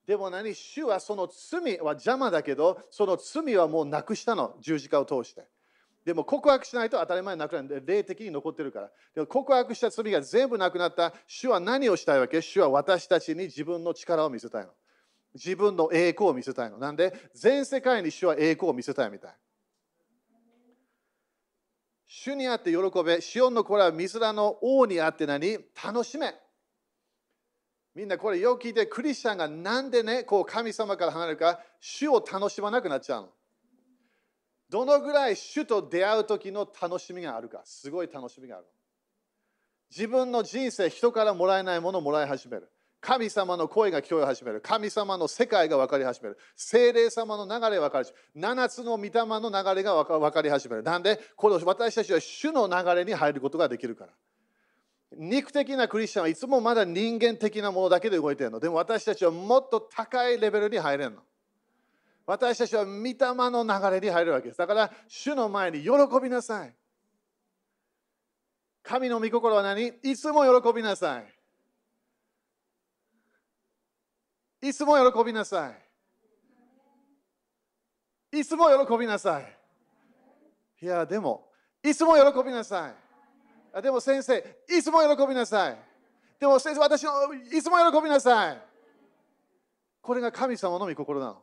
[0.08, 5.46] でも何主はその罪は邪魔だけど、その罪はもうなくしたの、十字架を通して。
[6.10, 7.84] でも告白しないと当たり前なくなる。
[7.86, 8.90] 霊的に残ってるから。
[9.14, 11.14] でも告白した罪が全部なくなった。
[11.28, 12.42] 主は何をしたいわけ？
[12.42, 14.72] 主は私たちに自分の力を見せたいの。
[15.36, 16.80] 自分の栄光を見せたいの。
[16.80, 19.36] なんで、全世界に主は栄光を見せたいみたい。
[22.08, 25.60] 主にあって喜べ、シオンの子らは水らの王にあって何？
[25.86, 26.34] 楽しめ。
[27.94, 33.30] みんなこれよく聞いて、クリスチャンがなんでね、こう神様から離れるか、主を楽しまなくなっちゃうの。
[34.70, 38.66] どのぐらい主と出会う時の楽しみがあるか、すごい楽しみがある。
[39.90, 42.70] 自分の人生、人からもらえないものをもらい始める。
[43.02, 44.62] 神様の声が聞こえ始める。
[44.62, 46.38] 神様の世界が分かり始める。
[46.56, 48.56] 精霊様の流れが分かり始める。
[48.56, 50.84] 7つの御霊の流れが分かり始める。
[50.84, 54.12] なんで、この私たちは主の流れに入ることができるから。
[55.18, 58.60] 肉的なクリスチャンはいつもまだ人間的なものだけで動いてるの。
[58.60, 61.24] でも私たちはもっと高いレベルに入れるの。
[62.30, 63.16] 私たちは御霊
[63.50, 64.58] の流れに入るわけです。
[64.60, 65.90] だから、主の前に喜
[66.22, 66.76] びなさい。
[68.84, 69.88] 神の御心は何？
[70.04, 71.22] いつも喜びなさ
[74.62, 74.68] い。
[74.68, 75.72] いつも喜びなさ
[78.32, 78.40] い。
[78.40, 79.58] いつも喜びなさい。
[80.84, 81.50] いや、でも、
[81.82, 82.94] いつも喜びなさ
[83.76, 83.82] い。
[83.82, 84.38] でも先生、
[84.70, 85.78] いつも喜びなさい。
[86.40, 87.12] でも先生、私の
[87.52, 88.62] いつも喜びなさい。
[90.00, 91.42] これが神様の御心なの。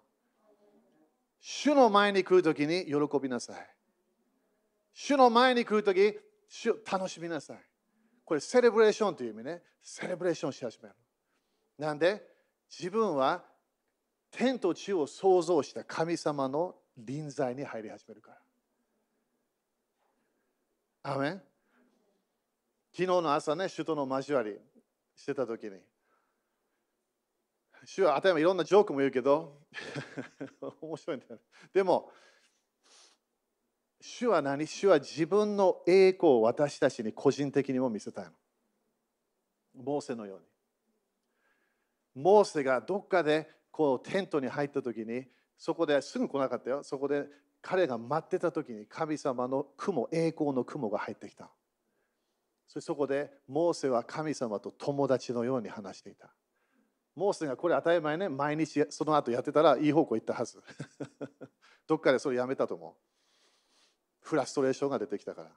[1.40, 3.77] 主の前に来るときに喜びなさい。
[4.92, 6.18] 主の前に来るとき、
[6.49, 7.59] 主楽しみなさい。
[8.25, 9.62] これ、セレブレーションという意味ね。
[9.81, 10.94] セレブレーションし始める。
[11.79, 12.27] なんで、
[12.68, 13.44] 自分は
[14.31, 18.33] 天と地を創造した神様の臨在に入り始めるか
[21.05, 21.12] ら。
[21.14, 21.42] アメン
[22.92, 24.59] 昨日の朝ね、首都の交わり
[25.14, 25.79] してたときに、
[27.87, 29.62] 主は当たり前いろんなジョークも言うけど、
[30.83, 31.42] 面白いんだよ、ね。
[31.72, 32.11] でも、
[34.01, 34.66] 主は何？
[34.66, 38.33] 主は自分の栄光を私たちに個人的にも見せたいの。
[39.75, 42.22] モーセのように。
[42.22, 46.83] モーセがどっかでこうテントに入った時に、そこですぐ来なかったよ。
[46.83, 47.29] そこで
[47.62, 51.53] 彼が待ってた時に神様の雲、栄光の雲が入ってきた。
[52.66, 56.35] そしてそこでモーセは神様と友達のように話していた。
[57.17, 60.63] モーセがこれ当たり前ね、毎日その後やってたらいい方向行ったはず。
[61.89, 62.95] どっかでそれやめたと思う。
[64.21, 65.51] フラストレーションが出てきたから。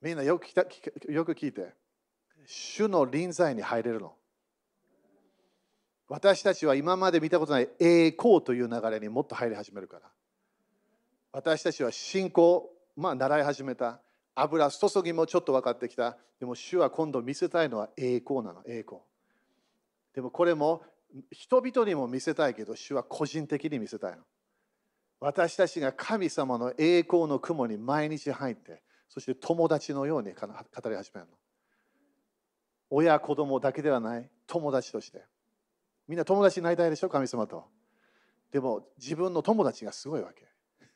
[0.00, 0.46] みんなよく
[1.08, 1.72] よく聞いて、
[2.44, 4.16] 主の臨在に入れるの。
[6.08, 10.10] 私たちは今まで見たことない栄光という流れにもっと入り始めるから。
[11.30, 14.00] 私たちは信仰、まあ習い始めた。
[14.34, 16.16] 油注ぎもちょっと分かってきた。
[16.40, 19.02] でも主は今度見せたいのは栄光なの、栄光。
[20.18, 20.82] でもこれも
[21.30, 24.24] 人々にも見せたいけど、主は個人的に見せたいの。
[25.20, 30.48] 私たちが神様の栄光の雲に毎日入って、そして友達のように語
[30.90, 31.34] り始めるの。
[32.90, 35.24] 親、子供だけではない友達として。
[36.08, 37.68] みんな友達になりたいでしょ、神様と。
[38.50, 40.48] でも自分の友達がすごいわけ。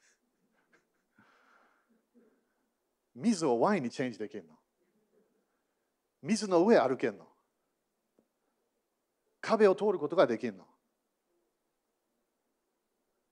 [3.15, 4.59] 水をワインにチェンジできるの。
[6.23, 7.32] 水の上歩けるの。
[9.43, 10.65] 壁を通ることができるの。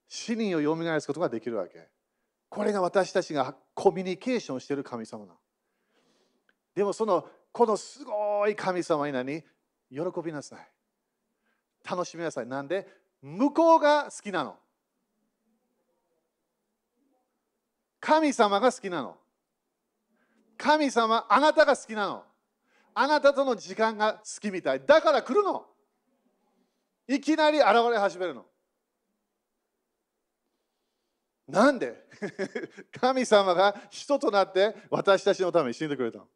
[0.09, 1.89] 死人を蘇らすことができるわけ。
[2.49, 5.39] これが私たちがコミュニケーションしている神様なの。
[6.75, 9.43] でもそのこのすごい神様に何
[9.91, 10.69] 喜びなさい。
[11.89, 12.47] 楽しみなさい。
[12.47, 12.87] なんで？
[13.23, 14.57] 向こうが好きなの。
[18.01, 19.17] 神様が好きなの。
[20.57, 22.25] 神様、あなたが好きなの。
[22.95, 24.83] あなたとの時間が好きみたい。
[24.85, 25.67] だから来るの。
[27.11, 28.47] いきなり現れ始めるの。
[31.49, 32.07] なんで？
[33.01, 36.29] 神様が人となって私たちのために死んでくれたの。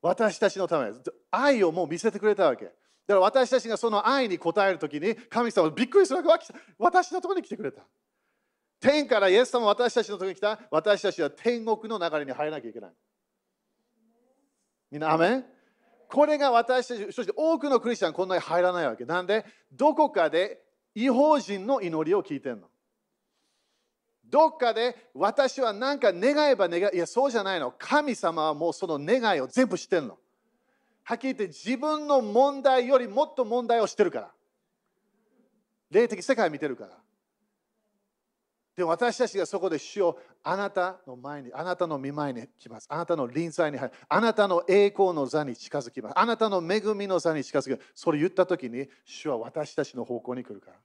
[0.00, 0.92] 私たちのため
[1.32, 2.66] 愛をもう見せてくれたわけ。
[2.66, 2.74] だか
[3.08, 6.46] ら私たちがその愛に応えるときに神様はびっくりするわけ
[6.78, 7.82] 私のところに来てくれた。
[8.78, 12.92] 天からイエス様私たちのところに来た私たちは天国の流れに入らなきゃいけない。
[14.92, 15.53] みんな、アメン？
[16.14, 19.04] これが私たち、そして多くのクリスチャンこんなに入らないわけ。
[19.04, 20.62] なんで、どこかで
[20.94, 22.68] 違法人の祈りを聞いてるの。
[24.26, 27.74] どっかで私は何か願えば願い、いや、そうじゃないの。
[27.76, 30.16] 神様はもうその願いを全部知ってるの。
[31.02, 34.30] はっきり言って自分の問題よりもっと問題を知ってるから。
[35.90, 36.96] 霊的世界見てるから。
[38.76, 42.86] で私たちがそこで主をあなたの前に、あなたの見舞いに来ます。
[42.90, 43.94] あなたの臨在に入る。
[44.08, 46.18] あなたの栄光の座に近づきます。
[46.18, 47.82] あなたの恵みの座に近づく。
[47.94, 50.76] それ言ったときに、主は私たちの方向に来るから。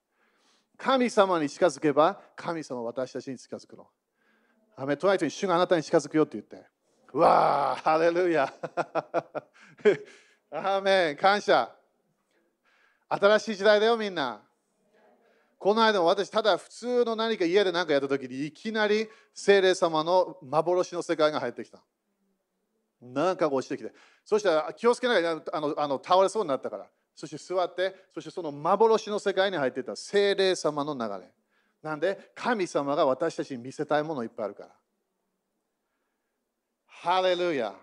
[0.77, 3.87] 神様に近づけば、神様は私たちに近づくの。
[4.77, 6.63] アメトライトに主があなたに近づくよって言って。
[7.11, 8.53] うわあ、ハレルヤ。
[10.51, 11.75] アーメン、感謝。
[13.09, 14.43] 新しい時代だよ、みんな。
[15.59, 21.83] この間私、ただ普通の何か家で何かやった時に、いきなり精霊様の幻の世界が入ってきた。
[23.01, 23.93] なんかが落ちてきて、
[24.23, 31.29] そしたら気をつけながらあのあの倒れそうになったから、そして座って、そしてその幻の世界に入っていた精霊様の流れ。
[31.81, 34.69] なんで、神様が私たちに見せたいものいっぱいあるから。
[36.85, 37.73] ハレルヤ。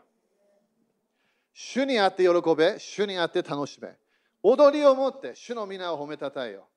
[1.52, 3.94] 主にあって喜べ、主にあって楽しめ。
[4.42, 6.68] 踊りを持って主の皆を褒めたたえよ。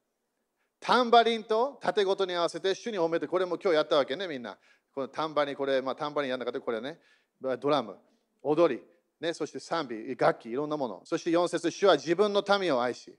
[0.79, 4.57] タンバリンと縦ごとに合わせて主に褒めて、これも今日やったわけね、みんな。
[4.93, 6.99] このタンバリン、これ、まあ、タンバリンやんなかったこれね、
[7.41, 7.97] ドラム、
[8.41, 8.81] 踊り、
[9.19, 11.01] ね、そして賛美、楽器、いろんなもの。
[11.05, 13.17] そして4節主は自分の民を愛し。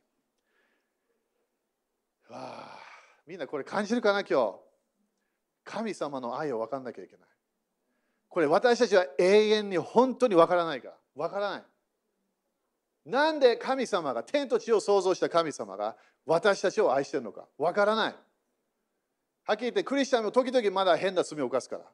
[2.29, 2.79] わあ、
[3.27, 4.61] みんなこれ感じるかな、今日？
[5.63, 7.29] 神様の愛を分かんなきゃいけない。
[8.29, 10.97] これ私たちは永遠に本当に分からないから。
[11.15, 11.65] 分からない。
[13.11, 18.15] なんで神様が、天と地を創造した神様が私たちを愛してるのか分からない。
[19.45, 21.85] はっきり言ってクリスチャンも時々まだ変な罪を犯すから。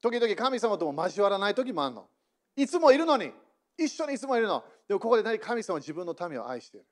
[0.00, 2.08] 時々神様とも交わらない時もあるの。
[2.56, 3.30] いつもいるのに。
[3.78, 4.64] 一緒にいつもいるの。
[4.88, 6.86] でもここで何神様は自分の民を愛している。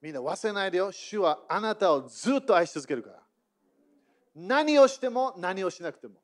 [0.00, 0.90] みんな忘れないでよ。
[0.92, 3.22] 主はあなたをずっと愛し続けるから。
[4.34, 6.14] 何をしても何をしなくても。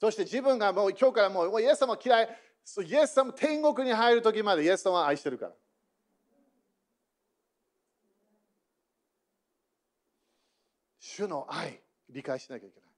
[0.00, 2.28] そして自分がもう今日からもうイエス様嫌い。
[2.64, 5.52] そイエス様天国に入る時までイエス様は愛してるから。
[10.98, 12.88] 主の愛、理解しなきゃいけない。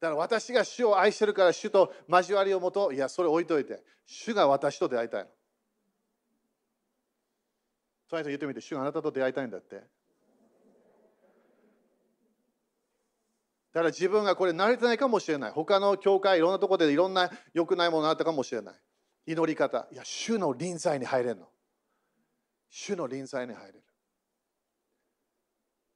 [0.00, 5.30] だから私が主を愛してるから主と交わりをもと、いや、それ置いといて、主が私と出会いたいの。
[8.10, 9.82] その人言ってみて、主があなたと出会いたいんだって。
[13.76, 15.50] だから自分がこれ慣れてないかもしれない。
[15.50, 18.74] 他の教会、いろんなところでいろんな良くないものがあったかもしれない。
[19.26, 19.86] 祈り方。
[19.92, 21.46] いや、主の臨在に入れるの。
[22.70, 23.84] 主の臨在に入れる。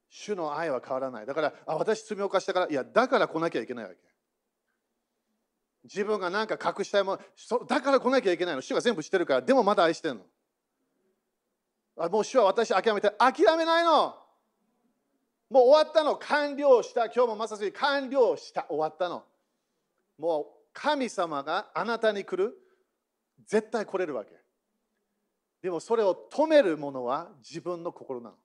[0.09, 1.25] 主の愛は変わらない。
[1.25, 3.97] だから、あ私罪を犯したから、いや、だから来なきゃいけないわけ。
[5.85, 8.61] 自分が何か隠したいもの、だから来なきゃいけないの。
[8.61, 10.21] 主が全部してるから、でもまだ愛してるの。
[11.97, 14.20] あもう主は私諦めて、諦めないの。
[15.51, 16.15] もう終わったの。
[16.15, 17.07] 完了した。
[17.07, 18.65] 今日もまさに完了した。
[18.69, 19.25] 終わったの。
[20.17, 22.57] もう神様があなたに来る。
[23.45, 24.31] 絶対来れるわけ。
[25.61, 28.35] でもそれを止めるものは自分の心なの。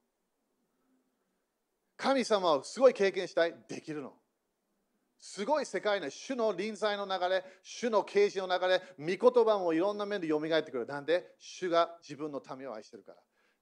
[1.96, 3.54] 神様をすごい経験したい。
[3.68, 4.12] できるの。
[5.16, 8.82] すごい世界の主の臨在の流れ、主の啓示の流れ、
[9.16, 10.86] 御言葉もいろんな面で蘇ってくる。
[10.86, 13.18] なんで、主が自分の民を愛してるから。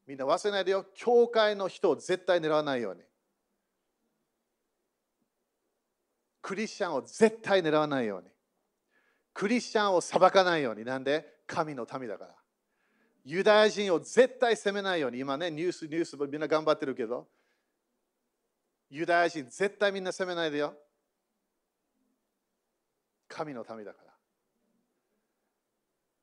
[0.07, 0.87] みんな忘れないでよ。
[0.95, 3.03] 教会の人を絶対狙わないように。
[6.45, 8.29] クリスチャンを絶対狙わないように。
[9.33, 10.85] クリスチャンを裁かないように。
[10.85, 11.27] なんで？
[11.47, 12.35] 神の民だから。
[13.25, 15.21] ユダヤ人を絶対責めないように。
[15.21, 17.27] 今ね、ニュース、ニュースみんな頑張ってるけど、
[18.91, 20.75] ユダヤ人絶対みんな責めないでよ。
[23.27, 24.13] 神の民だから。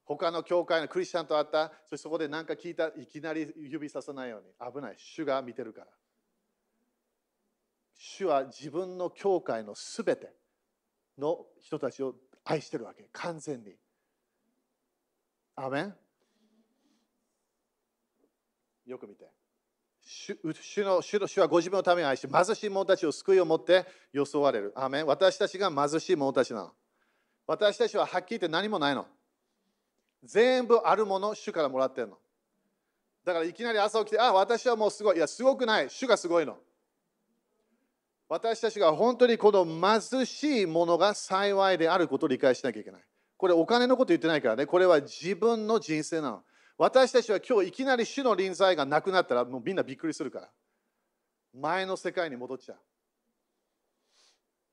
[0.06, 4.72] 他の教会のクリスチャンと会った、そしてそこで何か聞いた、いきなり指ささないように。
[4.72, 4.96] 危ない。
[5.00, 5.88] 主が見てるから。
[8.04, 10.34] 主は自分の教会のすべて
[11.20, 13.08] の人たちを愛してるわけ。
[13.14, 13.76] 完全に。
[15.56, 15.96] アメン？
[18.88, 19.26] よく見て。
[20.04, 20.36] 主
[20.84, 24.74] の主の主はご自分のために愛し、貧しい者たちを救いを持って装われる。
[24.76, 25.06] アメン？
[25.06, 26.72] 私たちが貧しい者たちなの。
[27.46, 29.06] 私たちははっきり言って何もないの。
[30.24, 32.18] 全部あるもの、主からもらってるの。
[33.24, 35.18] だからいきなり朝起きて、あ、私はもうすごい。
[35.18, 35.90] いや、すごくない。
[35.92, 36.58] 主がすごいの。
[38.32, 43.02] 私たちが本当にこの貧しいものが幸いであることを理解しなきゃいけない。
[43.36, 44.66] これお金のこと言ってないからね。
[44.66, 46.44] これは自分の人生なの。
[46.78, 50.50] 私たちは今日いきなり主の臨在がなくなったらもうみんなびっくりするから。
[51.60, 52.78] 前の世界に戻っちゃう。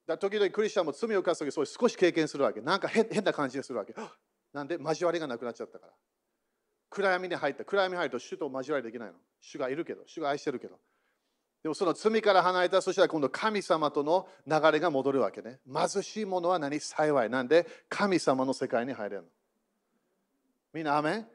[0.07, 2.61] だ時々クリスチャンも罪を犯すときそう少し経験するわけ。
[2.61, 3.93] なんか変な感じがするわけ。
[4.53, 5.93] なんで交わりがなくなっちゃったから。
[6.91, 7.65] 暗闇に入った。
[7.65, 9.15] 暗闇に入ると主と交わりできないの。
[9.41, 10.79] 主がいるけど、主が愛してるけど。
[11.69, 15.61] でもその罪から離れた、そしたら今度神様との流れが戻るわけね。
[15.71, 16.81] 貧しいものは何？
[16.81, 17.29] 幸い。
[17.29, 17.67] なんで？
[17.91, 19.29] 神様の世界に入れるの。
[20.73, 21.27] みんな、アメ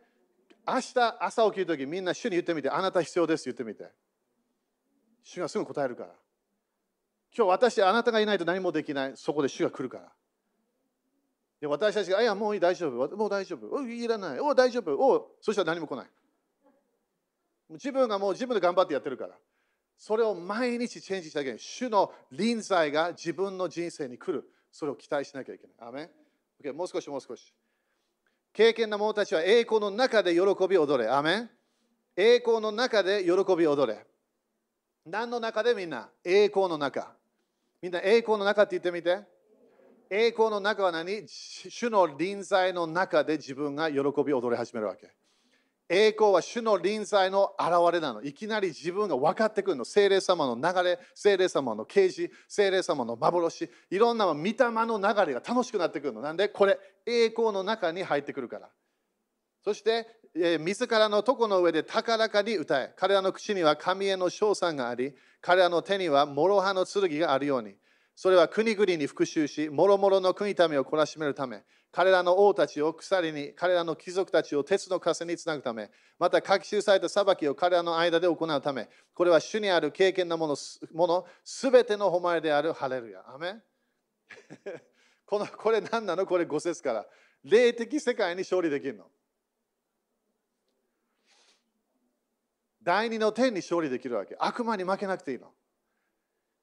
[0.68, 3.92] 明日朝起きるときみんな主に言ってみて、あなた必要です言ってみて。
[5.22, 6.10] 主がすぐ答えるから。
[7.38, 9.14] 今日私、あなたがいないと何もできない。
[9.14, 10.12] そこで主が来るから。
[11.62, 13.16] で私たちが、いや、もういい、大丈夫。
[13.16, 13.72] もう大丈夫。
[13.72, 14.40] おいらない。
[14.40, 14.96] お大丈夫。
[14.96, 16.08] おそしたら何も来ない。
[17.70, 19.36] 自分がもう自分で頑張ってやってるから。
[19.98, 21.60] それを毎日チェンジしなきゃいけない。
[21.60, 24.50] 主の臨在が自分の人生に来る。
[24.72, 25.90] それを期待しなきゃいけない。
[25.90, 26.10] アメン、
[26.64, 27.54] OK、もう少しもう少し。
[28.52, 31.10] 経験な者たちは栄光の中で喜び踊れ。
[31.10, 31.50] アメン
[32.16, 34.06] 栄光の中で喜び踊れ。
[35.06, 36.10] 何の中でみんな？
[36.24, 37.16] 栄光の中。
[37.82, 39.22] みんな栄光の中って言ってみて。
[40.10, 41.28] 栄光の中は何？
[41.28, 45.12] 主の臨在の中で自分が喜び踊り始めるわけ。
[45.90, 48.22] 栄光は主の臨在の現れなの。
[48.24, 49.86] いきなり自分が分かってくるの。
[49.86, 56.22] 精霊様の流れ、精霊様の啓示、精霊様の幻、いろんな御霊の流れが楽しくなってくるの。
[56.22, 58.70] なんでこれ、栄光の中に入ってくるから。
[59.64, 62.94] そして、えー、自らの床の上で高らかに歌え。
[62.98, 67.76] 彼らの口には神への称賛があり、彼らの手には諸刃の剣があるように。
[68.16, 71.64] それは国々に復讐し、もろもろの国民を懲らしめるため、
[71.94, 80.58] 彼らの王たちを鎖に、彼らの貴族たちを鉄の枷につなぐため、また書き記された裁きを彼らの間で行うため、これは主にある経験なもの、
[80.92, 83.24] ものすべての誉れであるハレルヤ。
[83.32, 83.62] アメ
[85.24, 86.26] このこれ何なの？
[86.26, 87.06] これ5節から。
[87.44, 89.12] 霊的世界に勝利できるの。
[92.82, 94.36] 第二の天に勝利できるわけ。
[94.40, 95.54] 悪魔に負けなくていいの。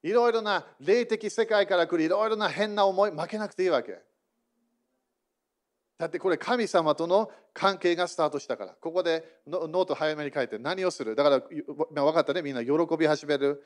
[0.03, 4.10] いろいろな霊的世界から来るいろいろな変な思い負けなくていいわけ。
[6.01, 8.73] だってこれ神様との関係がスタートしたから。
[8.73, 12.41] ここでノート早めに書いて何をするだから分かったね。
[12.41, 13.63] みんな喜び始める。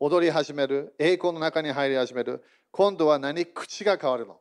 [0.00, 0.94] 踊り始める。
[0.98, 2.42] 栄光の中に入り始める。
[2.70, 3.44] 今度は何？
[3.44, 4.40] 口が変わるの。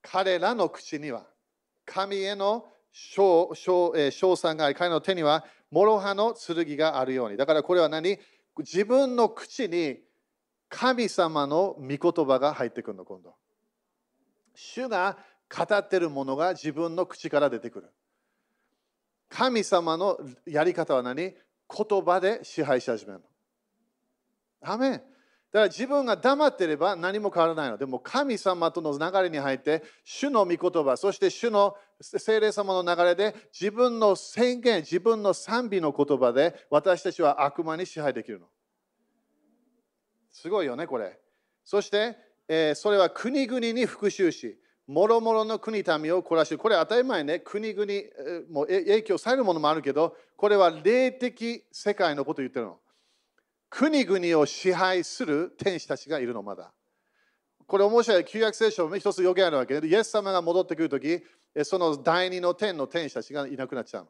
[0.00, 1.26] 彼らの口には
[1.84, 3.52] 神への称
[4.36, 7.36] 賛があり、彼の手には諸刃の剣があるように。
[7.36, 8.16] だからこれは何？
[8.58, 9.98] 自分の口に
[10.68, 13.34] 神様の御言葉が入ってくるの、今度。
[14.54, 17.90] 主が語ってるものが自分の口から出てくる。
[19.28, 21.34] 神様のやり方は何？
[21.72, 23.24] 言葉で支配し始めるの。
[24.62, 25.02] アメンだか
[25.52, 27.78] ら自分が黙ってれば何も変わらないの。
[27.78, 38.46] でも神様との流れに入って、主の御言葉、そして主の聖霊様の流れで自分の宣言、自分の賛美の言葉で私たちは悪魔に支配できるの。
[40.30, 41.18] すごいよね、これ。
[41.64, 42.16] そして、
[42.52, 45.84] え、それは国々に復讐し、もろもろの国民
[46.16, 47.86] を懲らしこれ当たり前ね、国々、
[48.50, 52.80] も影響されるものもあるけど、これは霊的世界のことを言ってるの。
[53.68, 56.72] 国々を支配する天使たちがいるの、まだ。
[57.68, 58.24] これ面白い。
[58.24, 61.22] 旧約聖書も一つ予言あるわけで、イエス様が戻ってくるとき、
[61.62, 64.08] その第二の天の天使たちがいなくなっちゃう。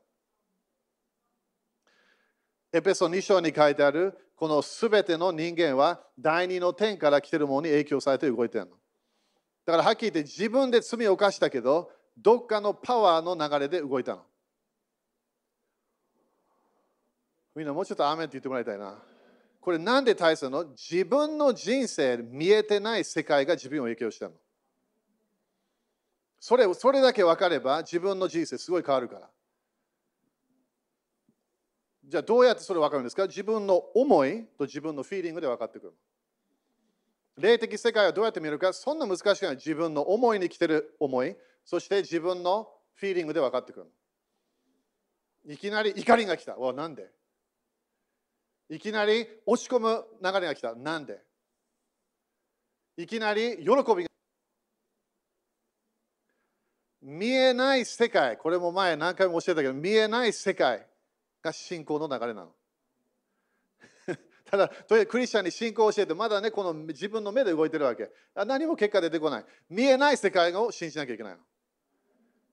[2.72, 8.70] エペソ2章に書いてある、このすべての人間は第二の天から来てるものに影響されて動いてるの。
[9.66, 14.22] だからはっきり言って自分で罪を犯したけど、どっかのパワーの流れで動いたの。
[17.54, 18.94] みんなもうちょっとアメンって言ってもらいたいな。
[19.60, 20.64] これなんで大切なの？
[20.68, 24.36] 自分の人生見えてない世界が自分を影響してるの。
[26.38, 29.28] それそれだけ分かれば自分の人生すごい変わるから。
[32.10, 33.28] じゃあどうやってそれ分かるんですか？
[33.28, 35.92] 自分の思いと自分のフィーリングで分かってくる。
[37.38, 38.72] 霊的世界はどうやって見るか？
[38.72, 39.54] そんな難しくない。
[39.54, 43.86] 自分の思いに来てる思い、そして自分のフィーリングで分かってくる。
[45.54, 46.56] いきなり怒りが来た。
[46.56, 47.06] わ、なんで？
[48.68, 50.74] いきなり落ち込む流れが来た。
[50.74, 51.20] なんで？
[52.96, 53.68] いきなり喜び
[54.02, 54.10] が
[57.02, 60.88] 見えない世界、これも前何回も教えたけど、見えない世界
[61.42, 62.52] が信仰の流れなの。
[64.44, 68.10] ただ、とりあえずクリスチャンに信仰を教えて、まだね、この自分の目で動いてるわけ。
[68.34, 69.44] 何も結果出てこない。
[69.68, 71.40] 見えない世界を信じなきゃいけないの。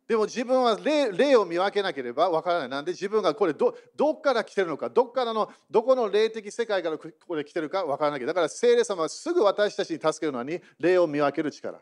[0.07, 2.69] でも自分は霊を見分けなければわからない。
[2.69, 8.25] なんで自分がこれどどっから来てるのか、どっからの、どこの霊的世界からここで来てるかわからない。
[8.25, 11.81] だから聖霊様はすぐ私たちに助けるのに霊を見分ける力。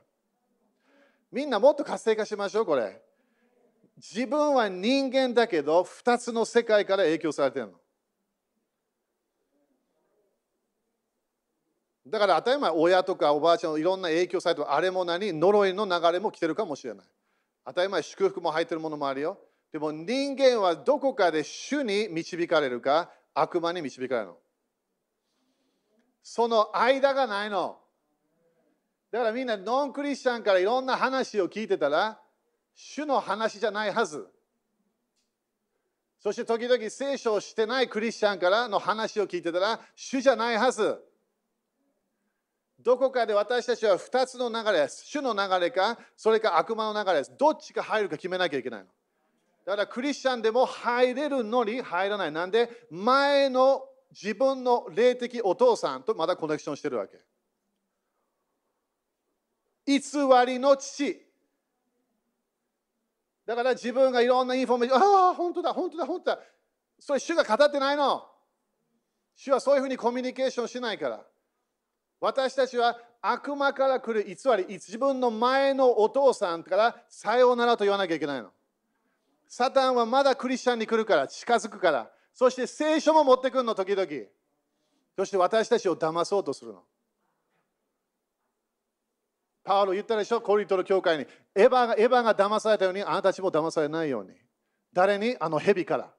[1.32, 3.00] みんなもっと活性化しましょう、これ。
[3.98, 7.74] 自分は人間だけど、2つの世界から影響されてるの。
[12.08, 17.06] だから当たり前、親とかおばあちゃんのいろんな影響されてる、あれも何、呪いの流れも来てるかもしれない。
[17.66, 19.40] 当たり前、祝福も入ってるものもあるよ。
[19.72, 24.38] でも人間はどこかで主に導かれるか、悪魔に導かれるの。
[26.22, 27.78] その間がないの。
[29.12, 32.20] だからみんなノンクリスチャンからいろんな話を聞いてたら、
[32.76, 34.28] 主の話じゃないはず。
[36.20, 41.02] そして時々聖書をしてないクリスチャンからの話を聞いてたら、主じゃないはず。
[42.80, 45.06] どこかで私たちは2つの流れです。
[45.06, 47.32] 主の流れか、それか悪魔の流れです。
[47.38, 48.88] どっちが入るか決めなきゃいけないの。
[49.66, 52.32] だからクリスチャンでも入れるのに入らない。
[52.32, 57.20] なんで前の自分の霊的お父さんとまだコネクションしてるわけ。
[59.88, 60.00] 偽
[60.46, 61.25] りの父。
[63.46, 66.40] だから自分がいろんなインフォメーション、ああ、本当だ、本当だ、本当だ。
[67.00, 68.26] それ主が語ってないの。
[69.36, 71.26] 主はそういうふうにコミュニケーションしないから。
[72.20, 78.52] 私たちは悪魔から来る偽り、自分の前のお父さんからさようならと言わなきゃいけないの。
[79.48, 82.12] サタンはまだクリスチャンに来るから、近づくから。
[82.34, 84.08] そして聖書も持ってくるの、時々。
[85.16, 86.84] そして私たちを騙そうとするの。
[89.66, 91.26] パウロ言ったでしょ、コリントの教会に。
[91.56, 94.32] エヴァがエヴァが騙されたように、あなたたちも騙されないように。
[94.94, 95.36] 誰に？
[95.40, 96.14] あの蛇から。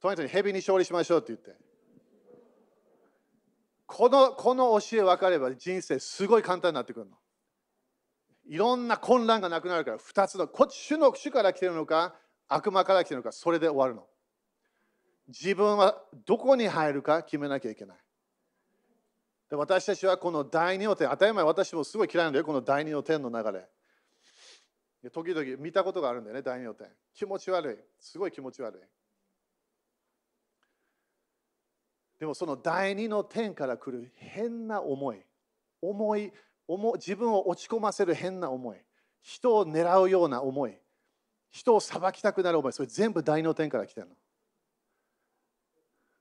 [0.00, 1.56] とにかく蛇に勝利しましょうって言って。
[3.86, 7.16] このこの教え分かれば人生すごい簡単になってくるの。
[8.44, 12.14] いろんな混乱がなくなるから、2つの、こっち主の主から来てるのか、
[12.48, 14.06] 悪魔から来てるのか、それで終わるの。
[15.28, 17.96] 自分はどこに入るか決めなきゃいけない。
[19.52, 23.68] で私たちはこの第二の点、当たり前私もすごい嫌いなんだよ、この第二の点の流れ。
[25.02, 26.88] で時々見たことがあるんだよね、第二の点。
[27.12, 27.76] 気持ち悪い。
[28.00, 28.78] すごい気持ち悪い。
[32.18, 35.22] でもその第二の点から来る変な思い、
[35.82, 36.32] 思い、
[36.94, 38.78] 自分を落ち込ませる変な思い、
[39.20, 40.78] 人を狙うような思い、
[41.50, 44.14] 人を裁きたくなる思い、それ全部第二の点から来てるの。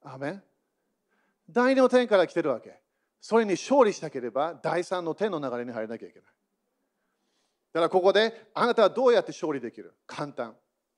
[0.03, 0.43] アメン
[1.49, 2.81] 第二の点から来てるわけ。
[3.21, 6.29] それに勝利したければ第三の点の流れに入らなきゃいけない。
[7.73, 9.93] だからここであなたはどうやって勝利できる？
[10.05, 10.55] 簡単。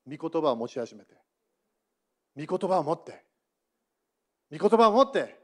[0.09, 1.13] 御言葉を持ち始めて。
[2.35, 3.23] 御言葉を持って。
[4.51, 5.39] 御言葉を持って。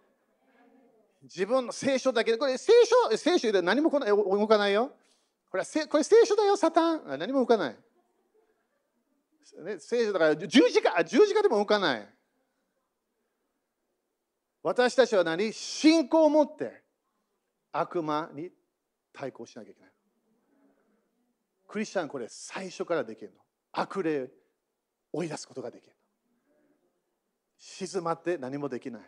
[1.22, 2.72] 自分の聖書だけで、これ聖
[3.12, 4.00] 書、聖書で何も動
[4.48, 4.92] かないよ。
[5.52, 7.20] これこれ聖書だよ、サタン。
[7.20, 7.76] 何も動かない。
[9.64, 12.08] ね、聖書だから十字架、十字架でも動かない。
[14.62, 15.54] 私たちは何？
[15.54, 16.84] 信仰を持って
[17.72, 18.50] 悪魔に
[19.14, 19.92] 対抗しなきゃいけない。
[21.68, 23.38] クリスチャンこれ最初からできるの。
[23.72, 24.30] 悪霊
[25.14, 25.96] 追い出すことができる。
[27.58, 29.02] 静まって何もできない。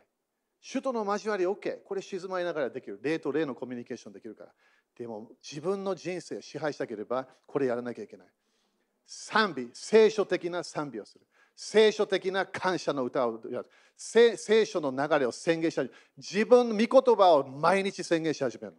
[0.72, 1.80] 首都の交わり OK。
[1.84, 2.99] これ静まりながらできる。
[3.02, 4.52] 霊と霊のコミュニケーションできるから。
[4.97, 8.28] でも自分の人生を支配したければこれやらなきゃいけない。
[9.08, 11.26] 賛美、聖書的な賛美をする。
[11.64, 13.70] 聖書的な感謝の歌をやる。
[13.95, 15.93] 聖書の流れを宣言し始める。
[16.18, 18.74] 自分の御言葉を毎日宣言し始める。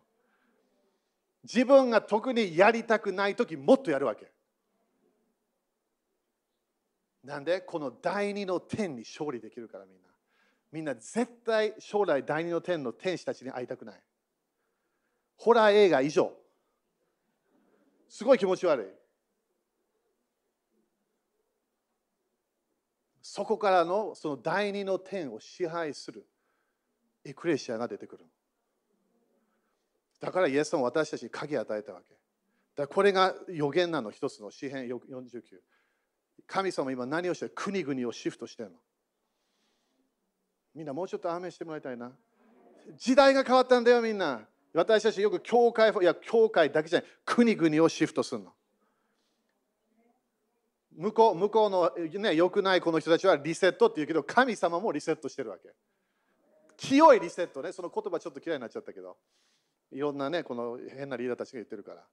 [1.45, 4.33] 自分が特にやりたくないときもっとやるわけ。
[7.23, 7.61] なんで？
[7.61, 10.09] この第二の天に勝利できるからみんな。
[10.73, 14.01] みんな絶対将来第二の天の天使たちに会いたくない。
[15.37, 16.33] ホラー映画以上。
[18.09, 18.87] すごい気持ち悪い。
[23.35, 26.27] そこからのその第二の点を支配する
[27.25, 28.27] エクレシアが出てくる。
[30.21, 32.15] だからイエス様は私たちに鍵を与えたわけ。
[32.77, 35.01] だこれが予言なの一つの詩編49。
[36.47, 38.77] 神様今何をして国々をシフトしてるの。
[40.75, 42.13] みんなもうちょっとアーメンしてもらいたいな。
[42.99, 44.47] 時代が変わったんだよみんな。
[44.75, 48.53] 私たちよく教会、いや教会だけじゃない、国々をシフトするの。
[50.97, 51.91] 向こう向こうの、
[52.21, 55.73] ね、良くないこの人たちはリセットって言うけど、神様もリセットしてるわけ。
[56.77, 59.17] 清いリセットね、その言葉ちょっと嫌いになっちゃったけど、
[59.91, 62.05] いろんなね、この変なリーダーたちが言ってるから。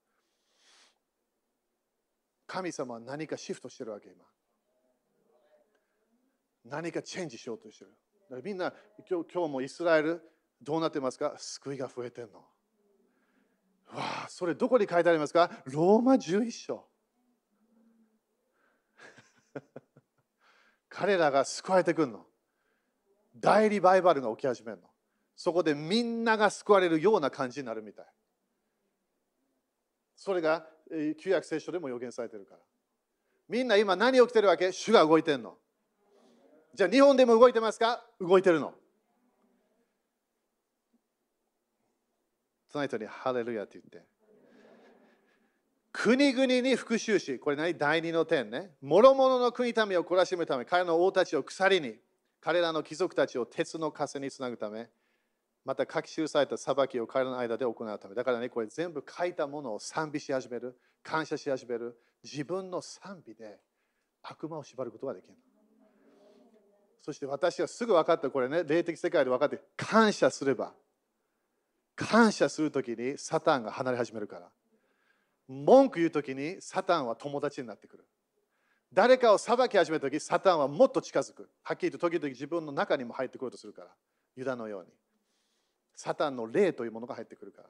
[2.47, 4.25] 神様は何かシフトしてるわけ、今。
[6.65, 7.91] 何かチェンジしようとしてる。
[8.29, 8.73] だからみんな
[9.09, 10.21] 今日今日もイスラエル
[10.61, 11.35] どうなってますか？
[11.37, 12.39] 救いが増えてんの。
[12.39, 12.43] わ
[13.95, 15.49] あ、それどこに書いてありますか？
[15.65, 16.88] ローマ11章。
[20.89, 22.25] 彼らが救われてくるの。
[23.35, 24.83] 大リバイバルが起き始めるの。
[25.35, 28.05] そこでみんなが救われるような感じになるみたい。
[30.15, 30.65] それが
[31.21, 32.59] 旧約聖書でも予言されてるから。
[33.47, 34.71] みんな今何起きてるわけ？
[34.71, 35.57] 主が動いてるの。
[36.75, 38.03] じゃあ日本でも動いてますか？
[38.19, 38.73] 動いてるの。
[42.67, 44.07] その人にハレルヤって言って。
[46.01, 47.77] 国々に復讐し、これ何？
[47.77, 48.71] 第二の点ね。
[48.81, 51.95] 諸々の国民を懲らしむため、彼の王たちを鎖に、
[52.39, 54.87] 彼らの貴族たちを鉄の枷につなぐため、
[55.65, 58.15] また書き記された裁きを彼らの間で行うため。
[58.15, 63.59] だからね、これ全部書いたものを賛美し始める、感謝し始める、自分の賛美で
[64.23, 65.33] 悪魔を縛ることができる。
[67.01, 70.73] そして私はすぐ分かった、これね、霊的世界で分かって、感謝すれば、
[71.97, 74.49] 感謝するときにサタンが離れ始めるから。
[75.49, 78.05] 文句言うときにサタンは友達になってくる。
[78.93, 81.49] 誰かを裁き始めたとき、サタンはもっと近づく。
[81.63, 83.87] はっきりと時々自分の中にも入ってくるとするから。
[84.35, 84.91] ユダのように。
[85.95, 87.69] サタンの霊というものが入ってくるから。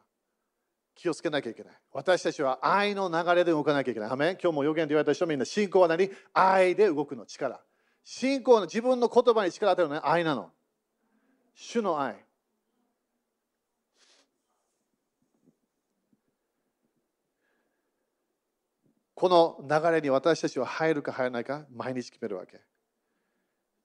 [0.93, 1.73] 気をつけなきゃいけない。
[1.93, 4.09] 私たちは愛の流れで動かなきゃいけない。
[4.09, 6.09] アメ今日も予言で言われた人みんな信仰は何？
[6.33, 7.61] 愛で動くの力。
[8.03, 10.51] 信仰の自分の言葉に力を与えるのは愛なの。
[11.55, 12.25] 主の愛。
[19.19, 22.61] この流れに私たちは入るか入らないか毎日決めるわけ。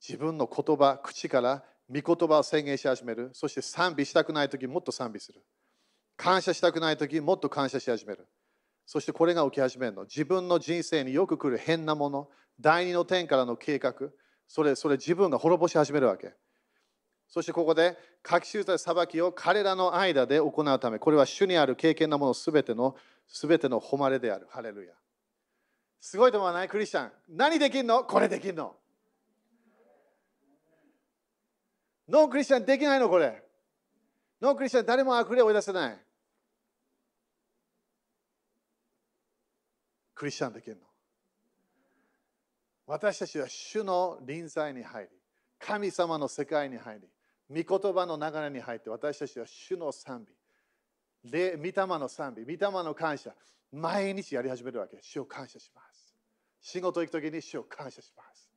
[0.01, 3.31] 自分の言葉、口から御言葉を宣言し始める。
[3.33, 5.43] そして賛美したくないときもっと賛美する。
[6.17, 8.29] 感謝したくないときもっと感謝し始める。
[8.87, 10.05] そしてこれが起き始めるの。
[10.05, 12.29] 自分の人生によく来る変なもの、
[12.61, 13.93] 第二の天からの計画、
[14.47, 16.33] それそれ自分が滅ぼし始めるわけ。
[17.27, 22.95] そしてここで、書き記さ裁きを彼らの間で行うため、これは主にある経験なものすべての、
[23.27, 24.47] すべての誉れである。
[24.49, 24.95] ハレルヤ。
[26.05, 26.69] すごいと思わない？
[26.69, 27.13] クリスチャン。
[27.31, 28.05] 何できんの？
[28.05, 28.77] これできんの。
[32.07, 33.09] ノンクリスチャンできないの？
[33.09, 33.43] これ。
[34.43, 35.99] ノンクリスチャン誰も悪霊を追い出せない。
[40.15, 40.83] クリスチャンできるの？
[42.87, 45.09] 私たちは主の臨在に入り、
[45.59, 47.01] 神様の世界に入
[47.49, 50.35] り、御言葉の流れに入って、私たちは主の賛美、
[51.25, 53.35] で、御霊の賛美、御霊の感謝、
[53.73, 54.99] 毎日やり始めるわけ。
[55.01, 56.15] 主を感謝します。
[56.61, 58.51] 仕事行くときに主を感謝します。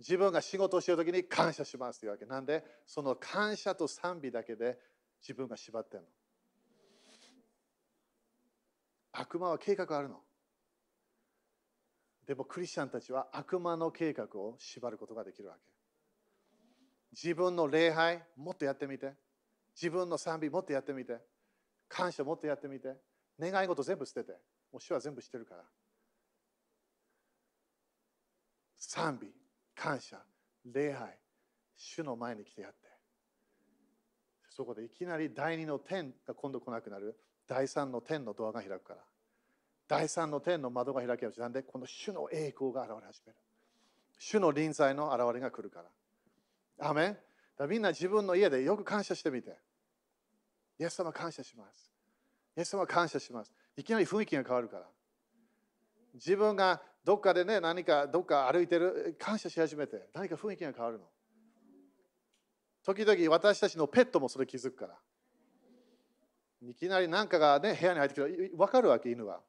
[0.00, 2.26] 自分が仕事をしているときに感謝しますというわけ。
[2.26, 4.78] なんで、その感謝と賛美だけで
[5.22, 6.08] 自分が縛ってるの。
[9.12, 10.20] 悪魔は計画あるの。
[12.26, 15.60] でもクリスチャンたちは悪魔の計画を縛ることができるわけ。
[17.12, 19.12] 自分の礼拝もっとやってみて。
[19.74, 21.18] 自分の賛美もっとやってみて。
[21.94, 22.96] 感謝もっとやってみて。
[23.38, 24.32] 願い事全部捨てて。
[24.72, 25.62] もう主は全部してるから。
[28.76, 29.28] 賛美、
[29.76, 30.20] 感謝、
[30.64, 31.16] 礼拝、
[31.76, 32.78] 主の前に来てやって。
[34.50, 37.16] そこでいきなり第二の天が今度来なくなる。
[37.46, 39.00] 第三の天のドアが開くから。
[39.86, 43.38] 第三の天の窓が開けるなんで、この主の栄光が現れ始める。
[44.18, 45.84] 主の臨在の現れが来るか
[46.78, 46.88] ら。
[46.88, 47.18] アメン
[47.56, 49.56] だみんな自分の家でよく感謝してみて。
[50.78, 51.90] イエス様感謝します。
[52.56, 53.52] イエス様感謝します。
[53.76, 54.86] いきなり雰囲気が変わるから。
[56.14, 61.04] 自分がどっかでね、何かどっか歩いてる、感謝し始めて、何か雰囲気が変わるの。
[62.84, 64.98] 時々私たちのペットもそれ気づくから。
[66.62, 68.52] いきなり何かがね、部屋に入ってくる。
[68.56, 69.42] 分かるわけ、犬は。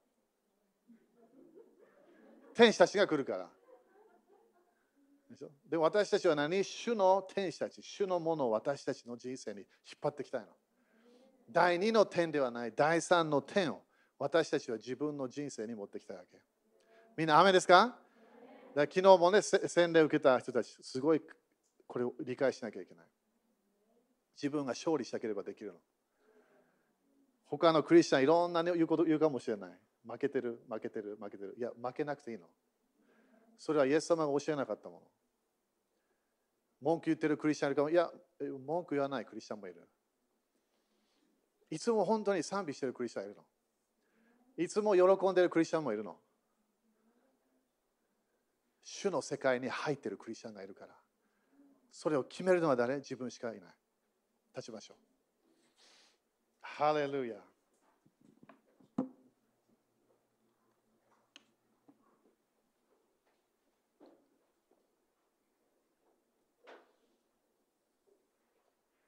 [2.53, 3.49] 天使たちが来るから。
[5.69, 6.63] でも私たちは何？
[6.63, 9.67] 主の天使たち、主のものを私たちの人生に引っ
[10.01, 10.47] 張ってきたいの。
[11.49, 13.81] 第2の点ではない、第3の点を
[14.17, 16.37] 私たちは自分の人生に持ってきたわけ。
[17.17, 17.97] みんな雨ですか？
[18.75, 21.21] だ昨日もね、洗礼を受けた人たち、すごい
[21.87, 23.05] これを理解しなきゃいけない。
[24.35, 25.79] 自分が勝利したければできるの。
[27.45, 29.71] 他のクリスチャンいろんな、ね、言うこと言うかもしれない。
[30.05, 31.55] 負けてる、負けてる、負けてる。
[31.57, 32.47] いや、負けなくていいの。
[33.57, 35.01] それはイエス様が教えなかったもの。
[36.81, 37.89] 文句言ってるクリスチャンいるかも。
[37.89, 38.11] いや、
[38.65, 39.87] 文句言わないクリスチャンもいる。
[41.69, 43.43] いつも本当に賛美しているクリスチャンいるの。
[44.57, 46.17] いつも喜んでるクリスチャンもいるの。
[48.83, 50.95] 主の世界に入っているクリスチャンがいるから。
[51.91, 52.97] それを決めるのは誰？
[52.97, 53.61] 自分しかいない。
[54.55, 54.97] 立ちましょう。
[56.61, 57.35] ハレルヤ。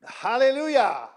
[0.03, 1.11] ハレルヤ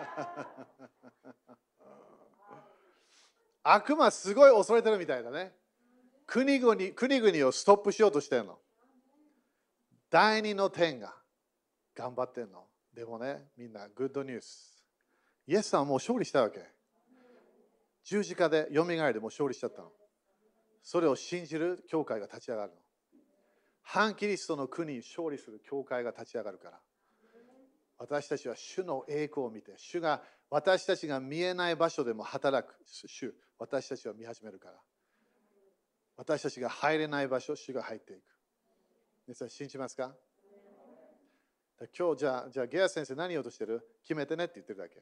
[3.62, 5.56] 悪魔すごい恐れてるみたいだね。
[6.26, 8.60] 国々国々をストップしようとしてるの。
[10.10, 11.14] 第二の天が
[11.94, 12.66] 頑張ってるの。
[12.92, 14.84] でもね、みんな、グッドニュース。
[15.46, 16.60] イエスさんはもう勝利したわけ。
[18.02, 19.92] 十字架で、よみがえりでもう勝利しちゃったの。
[20.82, 22.78] それを信じる教会が立ち上がるの。
[23.82, 26.80] 反キリストの国に勝利する教会が立ち上がるから。
[28.00, 34.74] 私たちは主の栄光を見て、主が私たちが見えない場所でも働く主、私たちは見始めるから。
[36.16, 38.22] 私たちが入れない場所、主が入っていく。
[39.26, 40.14] 皆さん信じますか？
[41.96, 43.86] 今日じゃあ、じゃあゲア先生何言おうとしてる？
[44.02, 44.94] 決めてねって言ってるだけ。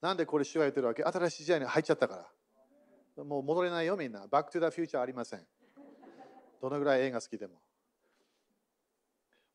[0.00, 1.02] なんでこれ主が言ってるわけ？
[1.02, 2.28] 新しい時代に入っちゃったか
[3.16, 3.24] ら。
[3.24, 4.24] もう戻れないよみんな。
[4.30, 5.40] バックトゥザフューチャーありません。
[6.60, 7.54] どのぐらい映画好きでも。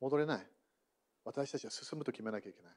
[0.01, 0.47] 戻れない。
[1.28, 2.71] 私たちは進むと決めなきゃいけない。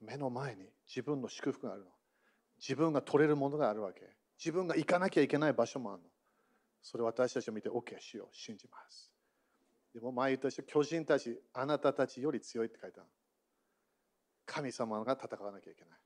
[0.00, 1.90] 目の前に自分の祝福があるの。
[2.60, 4.02] 自分が取れるものがあるわけ。
[4.38, 6.08] 自分が行かなきゃいけない場所もあるの。
[6.80, 8.28] それ私たちを見て OK しよう。
[8.32, 9.10] 信じます。
[9.92, 13.00] でも前言った人、巨人たち、あなたたちより強いって書いて。
[14.46, 15.98] 神様が戦わなきゃいけない。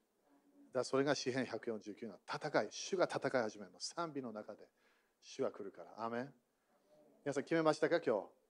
[0.72, 2.68] だそれが詩篇149の戦い。
[2.70, 3.78] 主が戦い始めるの。
[3.80, 4.60] 賛美の中で
[5.22, 6.06] 主は来るから。
[6.06, 6.32] アメン
[7.22, 8.00] 皆さん決めましたか？
[8.00, 8.41] 今日。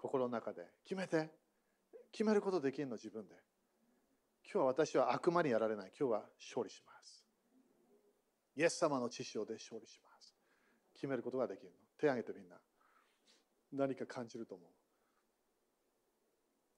[0.00, 0.66] 心の中で。
[0.82, 1.28] 決めて。
[2.10, 3.34] 決めることできるの自分で。
[4.50, 5.92] 今日は私は悪魔にやられない。
[5.98, 7.26] 今日は勝利します。
[8.56, 10.34] イエス様の知識で勝利します。
[10.94, 11.76] 決めることができるの。
[11.98, 12.56] 手を挙げてみんな。
[13.72, 14.70] 何か感じると思う。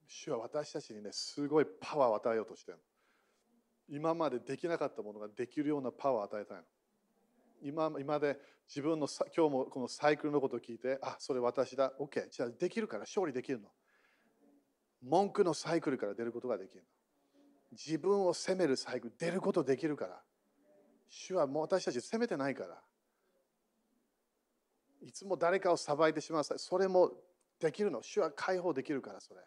[0.09, 2.79] 主は私たちにね、すごいパワーを与えようとしてる
[3.89, 6.65] 今までできなかったものができるようなパワーを与えたいの。
[7.63, 8.39] 今今で
[8.69, 9.07] 自分の
[9.37, 11.93] 今日もこのサイクルのことを聞いて、あ、それ私だ。
[12.01, 12.29] OK。
[12.31, 13.69] じゃあできるから勝利できるの。
[15.03, 16.87] 文句のサイクルから出ることができるの。
[17.73, 20.21] 自分を責めるサイクル、出ることできるから。
[21.09, 22.81] 主はもう私たち責めてないから。
[25.03, 26.45] いつも誰かを裁いてしまう。
[26.45, 27.13] それも
[27.59, 28.03] できるの。
[28.03, 29.41] 主は解放できるから、それ。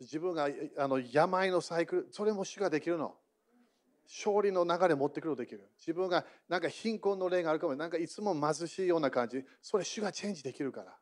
[0.00, 0.48] 自分が
[0.78, 3.14] あの病のサイクル、それも主ができるの。
[4.12, 5.68] 勝利の流れ持ってくるとできる。
[5.78, 10.96] 自分がなんか貧困の例があるかもなんかいつも貧しいような感じ、それ主がチェンジできるから。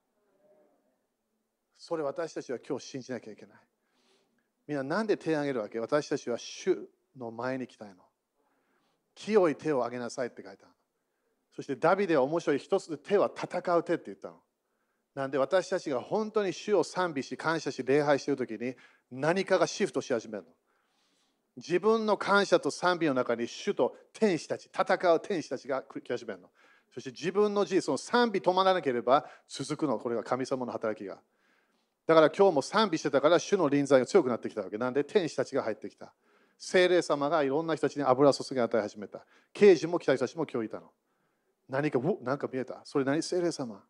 [1.78, 3.58] それ私たちは今日信じなきゃいけない。
[4.66, 5.80] みんななんで手を挙げるわけ？
[5.80, 6.76] 私たちは主
[7.16, 7.94] の前に来たいの。
[9.14, 10.72] 清い手を挙げなさいって書いてある。
[11.56, 14.36] そしてダビデは面白い一つ手は戦う手って言ったの。
[15.14, 18.74] なんで私たちが本当に主を賛美し、感謝し、礼拝してるときに
[19.10, 20.50] 何かがシフトし始めるの。
[21.58, 26.48] 自分の感謝と賛美の中に主と天使たち、戦う天使たちが来始めるの。
[26.94, 29.98] そして自分の事実、その賛美止まらなければ続くの。
[29.98, 31.18] これが神様の働きが。
[32.06, 34.78] だから今日も賛美してたから主の臨在が強くなってきたわけ。
[34.78, 36.14] なんで天使たちが入ってきた？
[36.56, 39.26] 精霊様がいろんな人たちに油注ぎ与え始めた。
[39.52, 40.90] 刑事も来た人たちも今日いたの。
[41.68, 42.80] 何か、何か見えた？
[42.84, 43.22] それ何？
[43.22, 43.82] 精霊様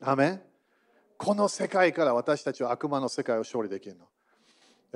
[0.00, 0.42] アメ
[1.16, 4.06] この世界から私たちは悪魔の世界を勝利できるの。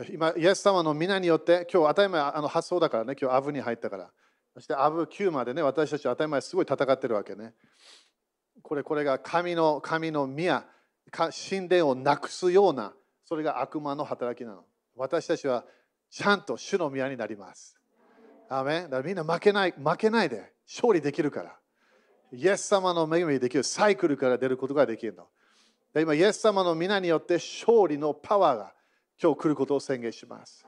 [0.07, 4.11] 今、イエス様の皆によって、今日当たり前あの発想だからね、今日アブに入ったから。
[4.55, 7.55] そしてアブ9までね、私たちは当たり前すごい戦ってるわけね。
[8.63, 10.65] これ、これが神の神の宮、
[11.11, 12.93] 神殿をなくすような、
[13.25, 14.65] それが悪魔の働きなの。
[14.95, 15.65] 私たちは
[16.11, 17.77] ちゃんと主の宮になります。
[18.49, 21.57] アメだからみんな負けない、負けないで勝利できるから。
[22.31, 25.29] イエス様の恵みできるサイクルから出ることができるの。
[26.01, 28.73] 今、イエス様の皆によって勝利のパワーが
[29.21, 30.67] 今日来ることを宣言します。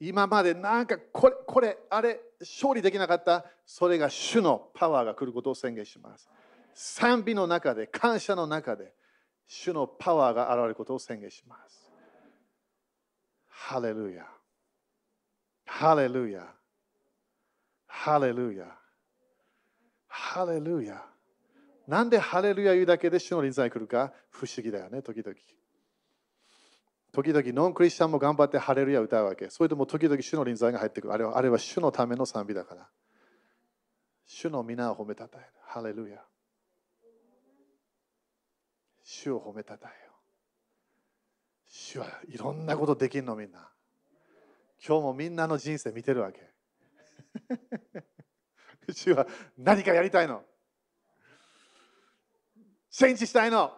[0.00, 6.28] 今までなんかこれ、これ、あれ、勝利できなかった、それが主のパワーが来ることを宣言します。
[6.72, 8.94] 賛美の中で、感謝の中で、
[9.48, 11.90] 主のパワーが現れることを宣言します。
[13.48, 14.24] ハレルヤ。
[15.66, 16.46] ハレルヤ。
[17.86, 18.66] ハレルヤ。
[20.06, 21.02] ハレルヤ。
[21.88, 24.12] なんでハレルヤ言うだけで主の臨在来るか？
[24.30, 25.34] 不思議だよね、時々。
[27.18, 29.50] 時々ノンクリスチャンも頑張ってハレルヤ歌うわけ。
[29.50, 31.12] それでも時々主の臨在が入ってくる。
[31.12, 32.88] あれはあれは主のための賛美だから。
[34.24, 35.46] 主の皆を褒めたたえる。
[35.66, 36.22] ハレルヤ。
[39.02, 40.12] 主を褒めたたえよ。
[41.66, 43.68] 主はいろんなことできるのみんな。
[44.86, 46.48] 今日もみんなの人生見てるわけ。
[48.94, 50.44] 主は何かやりたいの。
[52.90, 53.76] チェンジしたいの。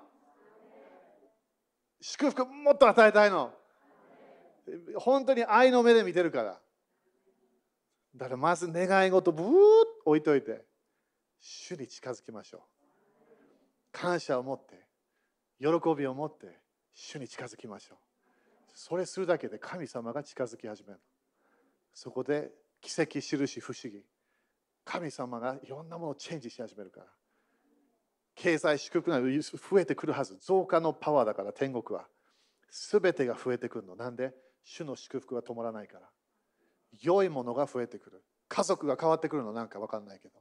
[2.01, 3.53] 祝福もっと与えたいの。
[4.97, 6.61] 本当に愛の目で見てるから。
[8.17, 9.51] だからまず願い事ブーッ
[10.05, 10.65] 置いといて、
[11.41, 12.61] 主に近づきましょう。
[13.93, 14.87] 感謝を持って、
[15.59, 16.59] 喜びを持って、
[16.95, 17.99] 主に近づきましょう。
[18.75, 21.01] それするだけで神様が近づき始める。
[21.93, 24.03] そこで奇跡、印、不思議。
[24.85, 27.07] 神様がいろんなものをチェンジし始めるから。
[28.43, 30.39] 経済祝福が増えてくるはず。
[30.41, 32.07] 増加のパワーだから天国は。
[32.71, 33.97] すべてが増えてくるの。
[33.97, 34.33] なんで？
[34.65, 36.09] 主の祝福が止まらないから。
[37.03, 38.23] 良いものが増えてくる。
[38.49, 40.35] 家族が変わってくるのなんか分かんないけど。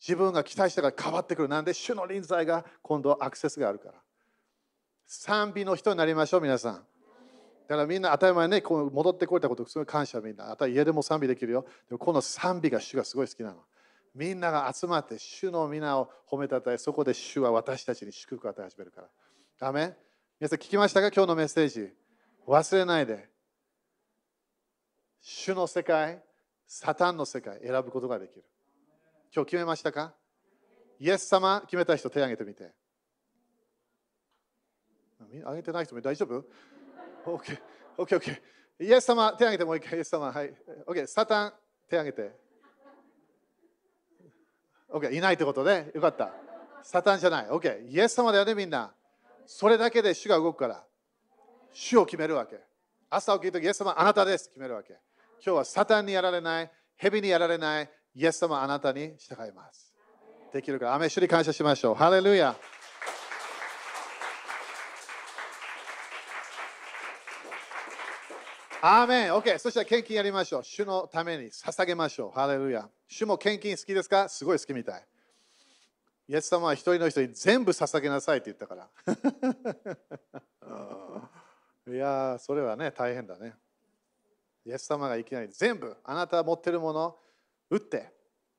[0.00, 1.48] 自分が期待したから変わってくる。
[1.48, 1.72] なんで？
[1.72, 3.94] 主の臨在が今度アクセスがあるから。
[5.06, 6.74] 賛美の人になりましょう、皆さん。
[6.74, 10.50] だからみんな当たり前ね、こう戻ってこれたことすごい感謝みんな。
[10.50, 11.64] あと家でも賛美できるよ。
[11.88, 13.62] でもこの賛美が主がすごい好きなの。
[14.14, 19.02] みんなが集まって主の皆を褒めたたえ、そこで主は私たちに祝福を与え始めるか
[19.60, 19.68] ら。
[19.68, 19.96] アメ
[20.40, 21.10] 皆さん聞きましたか？
[21.14, 21.92] 今日のメッセージ。
[22.46, 23.28] 忘れないで。
[25.20, 26.22] 主の世界、
[26.66, 28.44] サタンの世界選ぶことができる。
[29.34, 30.14] 今日決めましたか？
[30.98, 32.72] イエス様決めた人手を挙げてみて。
[35.42, 36.44] 挙げてない人も大丈夫
[37.30, 37.60] ?OK、
[37.98, 38.42] OK、OK。
[38.80, 39.98] イエス様手を挙げてもう一回。
[39.98, 40.32] イエス様。
[40.32, 40.54] はい。
[40.86, 41.06] OK。
[41.06, 41.52] サタン
[41.88, 42.49] 手を挙げて。
[44.92, 45.10] OK。
[45.10, 46.32] いないってことで、よかった。
[46.82, 47.46] サタンじゃない。
[47.48, 47.88] OK。
[47.88, 48.92] イエス様だよね、みんな。
[49.46, 50.84] それだけで主が動くから。
[51.72, 52.60] 主を決めるわけ。
[53.08, 54.92] 朝起きるとき、イエス様あなたです決めるわけ。
[55.44, 59.94] 今日はサタンにやられない、蛇にやられない、イエス様あなたに従います。
[60.52, 61.94] できるから、アメ主に感謝しましょう。
[61.94, 62.54] ハレルヤ。
[68.82, 69.58] アーメン !OK。
[69.58, 70.64] そしたら献金やりましょう。
[70.64, 72.30] 主のために捧げましょう。
[72.30, 72.88] ハレルヤ。
[73.08, 74.26] 主も献金好きですか？
[74.30, 75.06] すごい好きみたい。
[76.28, 78.88] イエス様は一人の人に全部捧げなさいって言ったから。
[81.92, 83.54] いやそれはね、大変だね。
[84.64, 87.18] イエス様がいきなり全部、あなたが持ってるものを
[87.68, 88.14] 打って、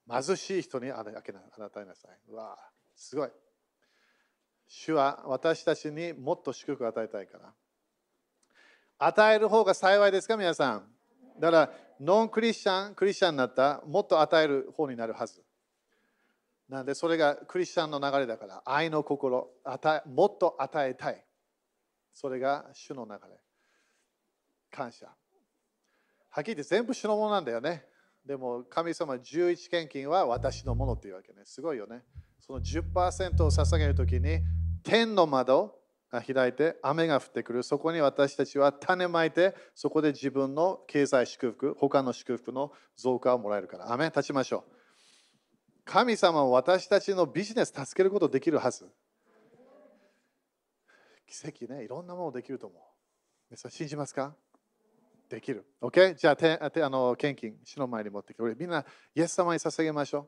[0.08, 2.20] 貧しい人にあげな与えなさい。
[2.28, 2.60] うわ
[2.96, 3.32] すごい。
[4.68, 7.54] 主は私たちにもっと祝福を与えたいから。
[9.04, 10.84] 与える方が幸いですか、皆さん？
[11.40, 15.44] だから、ノンクリスチャン、クリスチャンになったら、もっと与える方になるはず。
[16.70, 21.26] なんで、それがクリスチャンの流れだから、愛の心、与えもっと与えたい。
[22.14, 23.20] それが主の流れ。
[24.70, 25.08] 感謝。
[25.08, 27.84] はっきり言って全部主のものなんだよね。
[28.24, 31.42] でも、神様11献金は私のものっていうわけね。
[31.46, 32.04] すごいよね。
[32.40, 34.42] その10%を捧げるときに、
[34.84, 35.81] 天の窓、
[36.12, 37.64] が開いて雨が降ってくる。
[37.64, 43.92] そこに私たちは種まいてそこで自分の経済祝福他の祝福の増加をもらえるから。
[43.94, 44.72] 雨立ちましょう。
[45.86, 48.88] 神様は私たちのビジネス助けることできるはず。
[51.28, 51.86] 奇跡ね。
[51.86, 52.82] いろんなものできると思う。
[53.50, 54.36] 皆さん信じますか？
[55.30, 55.66] できる。
[55.82, 58.44] OK じゃあてあの献金主の前に持ってきて。
[58.60, 58.86] みんな
[59.16, 60.28] イエス様に捧げましょう。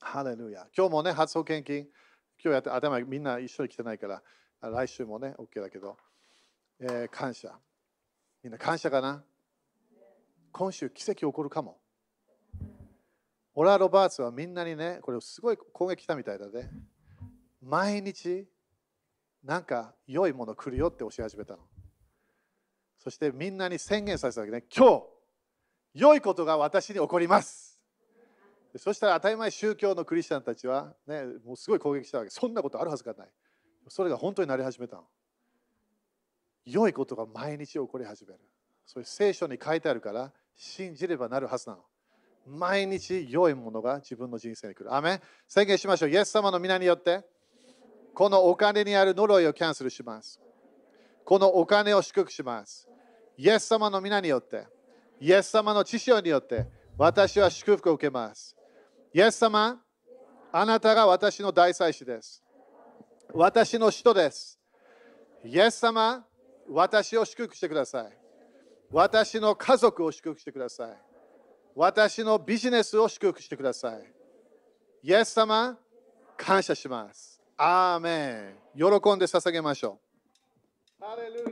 [0.00, 0.66] ハレルヤ。
[0.76, 1.88] 今日もね初保献金。
[2.44, 4.22] 今日やって頭みんな一緒に来てないから、
[4.60, 5.96] 来週もね、OK だけど、
[6.80, 7.56] えー、感謝。
[8.42, 9.22] みんな感謝かな？
[10.50, 11.78] 今週奇跡起こるかも。
[13.54, 16.70] オラ・ロバーツはみんなにね、これすごい攻撃来たみたいだね。
[17.62, 18.48] 毎日、
[19.44, 21.62] なんか良いもの来るよって教え始めたの。
[22.98, 24.64] そしてみんなに宣言させたわけね。
[24.74, 25.04] 今日、
[25.94, 27.71] 良いことが私に起こります。
[28.76, 33.28] そしたら当たり前宗教のクリスチャンたちは、ね、もうすごい攻撃したわけそんなことあるはずがない
[33.88, 35.04] それが本当になり始めたの
[36.64, 38.40] 良いことが毎日起こり始める
[38.86, 41.82] それ聖書に書いてあるから信じればなるはずなの
[42.46, 44.94] 毎日良いものが自分の人生に来る。
[44.94, 46.10] アメ宣言しましょう。
[46.10, 47.24] イエス様の皆によって、
[48.14, 50.40] このお金にある呪いをキャンセルします。
[51.24, 52.88] このお金を祝福します。
[53.36, 54.66] イエス様の皆によって、
[55.20, 56.66] イエス様の知識によって、
[56.98, 58.56] 私は祝福を受けます。
[59.14, 59.78] イエス様、
[60.50, 62.42] あなたが私の大祭司です。
[63.34, 64.58] 私の人です。
[65.44, 66.24] イエス様、
[66.68, 68.18] 私を祝福してください。
[68.90, 70.96] 私の家族を祝福してください。
[71.74, 74.12] 私のビジネスを祝福してください。
[75.02, 75.78] イエス様、
[76.36, 77.40] 感謝します。
[77.56, 78.78] アーメン。
[78.78, 78.84] 喜
[79.14, 79.98] んで捧げましょ
[81.00, 81.51] う。